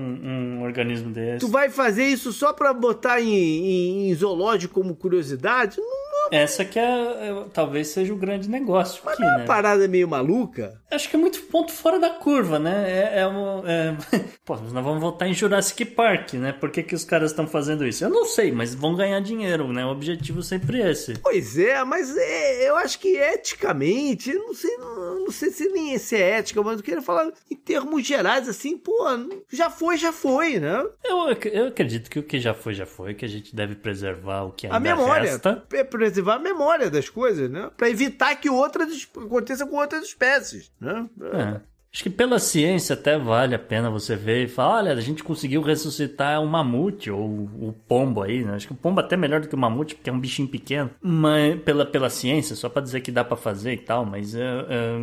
[0.59, 1.41] um organismo desse.
[1.41, 5.79] Tu vai fazer isso só pra botar em, em, em zoológico como curiosidade?
[5.79, 9.37] Não, Essa que é, é- talvez seja o grande negócio mas aqui, é né?
[9.39, 10.81] uma parada meio maluca?
[10.91, 12.85] Acho que é muito ponto fora da curva, né?
[13.15, 13.67] É, é um.
[13.67, 13.97] é-
[14.45, 16.53] Pô, nós vamos voltar em Jurassic Park, né?
[16.53, 18.05] Por que, que os caras estão fazendo isso?
[18.05, 19.85] Eu não sei, mas vão ganhar dinheiro, né?
[19.85, 21.15] O objetivo sempre é esse.
[21.19, 25.97] Pois é, mas é, eu acho que eticamente, não sei, não, não sei se nem
[25.99, 28.95] se é ética, mas eu queria falar em termos gerais, assim, pô,
[29.51, 30.85] já foi, já foi, né?
[31.05, 34.43] Eu, eu acredito que o que já foi, já foi, que a gente deve preservar
[34.45, 35.65] o que ainda A memória, resta.
[35.73, 35.85] é
[36.17, 37.71] preservar a memória das coisas, né?
[37.77, 41.09] Pra evitar que outras aconteça com outras espécies, né?
[41.21, 41.61] É.
[41.97, 45.25] Acho que pela ciência até vale a pena você ver e falar, olha, a gente
[45.25, 48.55] conseguiu ressuscitar um mamute ou o pombo aí, né?
[48.55, 50.47] Acho que o pombo até é melhor do que o mamute, porque é um bichinho
[50.47, 50.91] pequeno.
[51.01, 54.43] Mas pela, pela ciência, só pra dizer que dá pra fazer e tal, mas é,
[54.43, 54.99] é,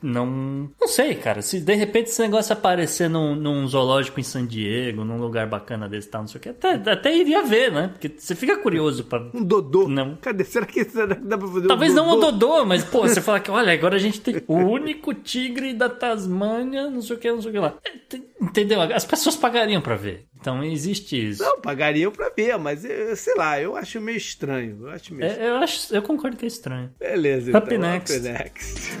[0.00, 0.70] não...
[0.80, 1.42] Não sei, cara.
[1.42, 5.86] Se de repente esse negócio aparecer num, num zoológico em San Diego, num lugar bacana
[5.86, 7.88] desse tal, não sei o que, até, até iria ver, né?
[7.88, 9.22] Porque você fica curioso pra...
[9.34, 9.86] Um dodô.
[9.86, 10.16] Não.
[10.16, 10.44] Cadê?
[10.44, 12.30] Será que, será que dá pra fazer Talvez um não o dodô?
[12.38, 15.90] Dodô, mas, pô, você fala que, olha, agora a gente tem o único tigre da
[16.38, 17.74] Tasmânia, não sei o que, não sei o que lá.
[17.84, 18.80] É, Entendeu?
[18.80, 20.26] As pessoas pagariam pra ver.
[20.40, 21.42] Então existe isso.
[21.42, 24.78] Não, pagariam pra ver, mas eh, sei lá, eu acho meio estranho.
[24.82, 26.90] Eu acho meio É, eu, acho, eu concordo que é estranho.
[26.98, 27.78] Beleza, Up então.
[27.90, 28.16] next.
[28.16, 28.98] Up next.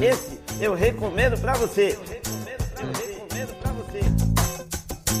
[0.00, 1.98] Esse eu recomendo pra você.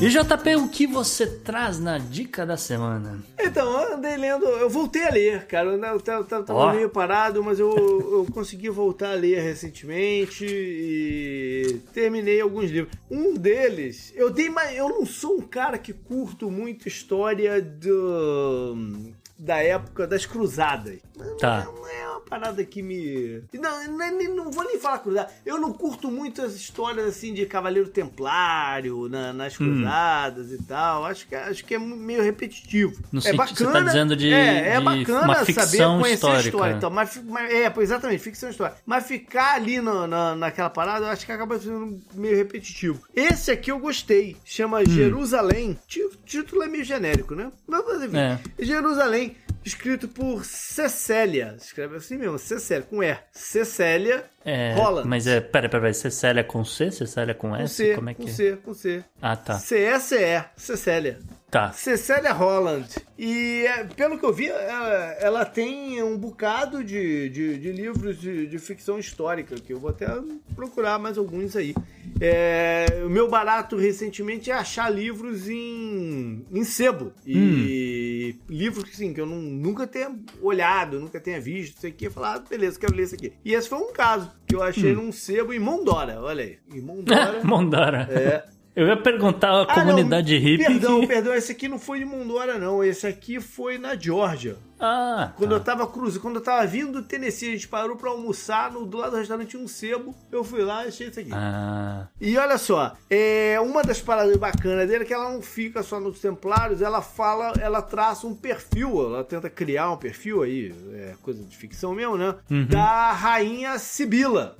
[0.00, 3.22] E JP, o que você traz na dica da semana?
[3.38, 5.68] Então, eu andei lendo, eu voltei a ler, cara.
[5.70, 6.72] Eu, tava- Ó.
[6.72, 12.94] meio parado, mas eu, eu consegui voltar a ler recentemente e terminei alguns livros.
[13.10, 14.74] Um deles, eu dei mais.
[14.76, 20.98] Eu não sou um cara que curto muito história do, da época das cruzadas.
[21.38, 21.64] Tá.
[21.66, 23.42] Não é uma parada que me.
[23.52, 25.30] Não, não, não vou nem falar cruzada.
[25.44, 29.64] Eu não curto muito as histórias assim de Cavaleiro Templário na- nas Hum.
[29.82, 31.04] cruzadas e tal.
[31.04, 33.00] Acho que, acho que é meio repetitivo.
[33.12, 33.56] No é sentido- bacana.
[33.56, 36.38] você tá dizendo de- é, é de bacana uma saber conhecer histórica.
[36.38, 36.74] a história.
[36.74, 38.78] Então, mas, mas- é, exatamente, ficção histórica.
[38.86, 43.00] Mas ficar ali no- na, naquela parada, eu acho que acaba sendo meio repetitivo.
[43.14, 44.34] Esse aqui eu gostei.
[44.34, 44.40] Hum.
[44.44, 45.78] Chama Jerusalém.
[45.86, 47.50] Ti- O título é meio genérico, né?
[47.66, 48.16] Mas, enfim.
[48.16, 48.38] É.
[48.58, 51.54] Jerusalém, escrito por Cecélia.
[51.60, 53.16] Escreve assim mesmo, Cecélia, com E.
[53.32, 55.08] Cecélia É, Holland.
[55.08, 56.90] Mas é, pera, pera, pera, Cecélia com C?
[56.90, 57.74] Cecélia com com S?
[57.74, 58.32] C, Como é com que é?
[58.32, 59.04] C, com C.
[59.20, 59.58] Ah, tá.
[59.58, 61.18] C-E-C-E, Cecélia.
[61.50, 61.72] Tá.
[61.72, 62.88] Cecélia Holland.
[63.18, 68.20] E é, pelo que eu vi, ela, ela tem um bocado de, de, de livros
[68.20, 70.06] de, de ficção histórica, que eu vou até
[70.54, 71.74] procurar mais alguns aí.
[72.20, 77.12] É, o meu barato recentemente é achar livros em, em sebo.
[77.26, 82.06] E livros que, assim, que eu não- nunca tenha olhado, nunca tenha visto, isso aqui,
[82.06, 83.32] e falar, ah, beleza, quero ler isso aqui.
[83.44, 86.58] E esse foi um caso que eu achei num sebo em Mondora, olha aí.
[86.72, 87.42] Em Mondora.
[87.42, 88.08] Mondara.
[88.10, 88.59] é.
[88.80, 90.64] Eu ia perguntar a Ah, comunidade não, hippie.
[90.64, 92.82] Perdão, perdão, esse aqui não foi de Mondora, não.
[92.82, 94.56] Esse aqui foi na Georgia.
[94.82, 95.56] Ah, Quando tá.
[95.56, 98.86] eu tava cruzando, quando eu tava vindo do Tennessee, a gente parou pra almoçar, no,
[98.86, 101.28] do lado do restaurante tinha um sebo, eu fui lá e achei isso aqui.
[101.34, 105.82] Ah, E olha só, é, uma das paradas bacanas dele é que ela não fica
[105.82, 110.74] só nos Templários, ela fala, ela traça um perfil, ela tenta criar um perfil aí,
[110.94, 112.34] é coisa de ficção mesmo, né?
[112.70, 114.56] Da rainha Sibila.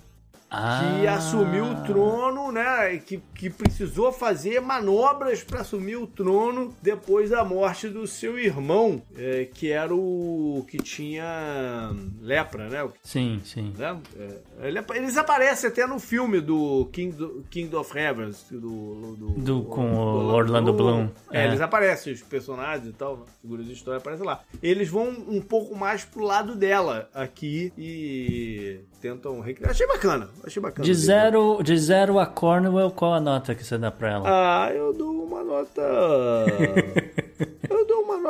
[0.51, 1.15] Que Ah.
[1.15, 2.97] assumiu o trono, né?
[2.99, 9.01] Que, que precisou fazer manobras para assumir o trono depois da morte do seu irmão,
[9.17, 12.83] é, que era o que tinha lepra, né?
[12.83, 13.73] O- Sim, sim.
[13.79, 13.97] né?
[14.19, 18.59] É, ele eles aparecem até no filme do King, do, King of Heavens, do,
[19.17, 21.09] do, Do- com o Orlando Bloom.
[21.31, 21.47] É, É.
[21.47, 23.23] eles aparecem, os personagens e tal, né?
[23.41, 24.41] figuras de história aparecem lá.
[24.63, 29.71] Eles vão um pouco mais pro lado dela aqui e tentam recriar.
[29.71, 30.85] Achei bacana, achei bacana.
[30.85, 34.25] De zero, de zero a Cornwell, qual a nota que você dá pra ela?
[34.27, 35.83] Ah, eu dou uma nota.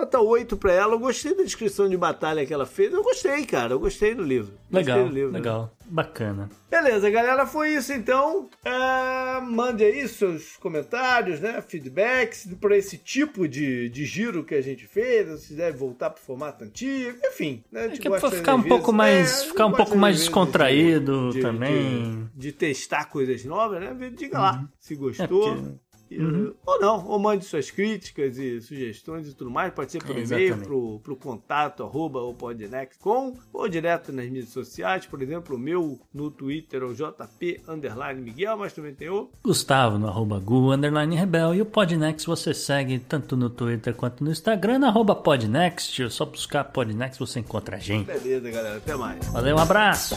[0.01, 0.95] nota 8 pra ela.
[0.95, 2.93] Eu gostei da descrição de batalha que ela fez.
[2.93, 3.73] Eu gostei, cara.
[3.75, 4.53] Eu gostei do livro.
[4.71, 5.33] Legal, do livro.
[5.33, 5.73] legal.
[5.87, 6.49] Bacana.
[6.71, 8.49] Beleza, galera, foi isso então.
[8.65, 11.61] Ah, mande aí seus comentários, né?
[11.67, 15.41] Feedbacks para esse tipo de, de giro que a gente fez.
[15.41, 17.65] Se deve voltar pro formato antigo, enfim.
[17.73, 17.81] Né?
[17.85, 21.31] A gente É que é ficar um pouco mais- é, ficar um pouco mais descontraído
[21.31, 22.29] de- de- também.
[22.35, 24.13] De, de testar coisas novas, né?
[24.17, 25.57] Diga lá se É gostou.
[25.57, 25.73] porque
[26.19, 26.53] Uhum.
[26.67, 29.73] Ou não, ou mande suas críticas e sugestões e tudo mais.
[29.73, 34.49] Pode ser por é, e-mail, pro, pro contato, arroba, ou podnext.com, ou direto nas mídias
[34.49, 39.31] sociais, por exemplo, o meu no Twitter, o JP Underline Miguel, mas também tem o
[39.43, 41.55] Gustavo no arroba Gu Underline Rebel.
[41.55, 46.11] E o Podnext você segue tanto no Twitter quanto no Instagram, arroba Podnext.
[46.11, 48.07] Só buscar Podnext você encontra a gente.
[48.07, 48.77] Beleza, galera.
[48.77, 49.27] Até mais.
[49.29, 50.17] Valeu, um abraço.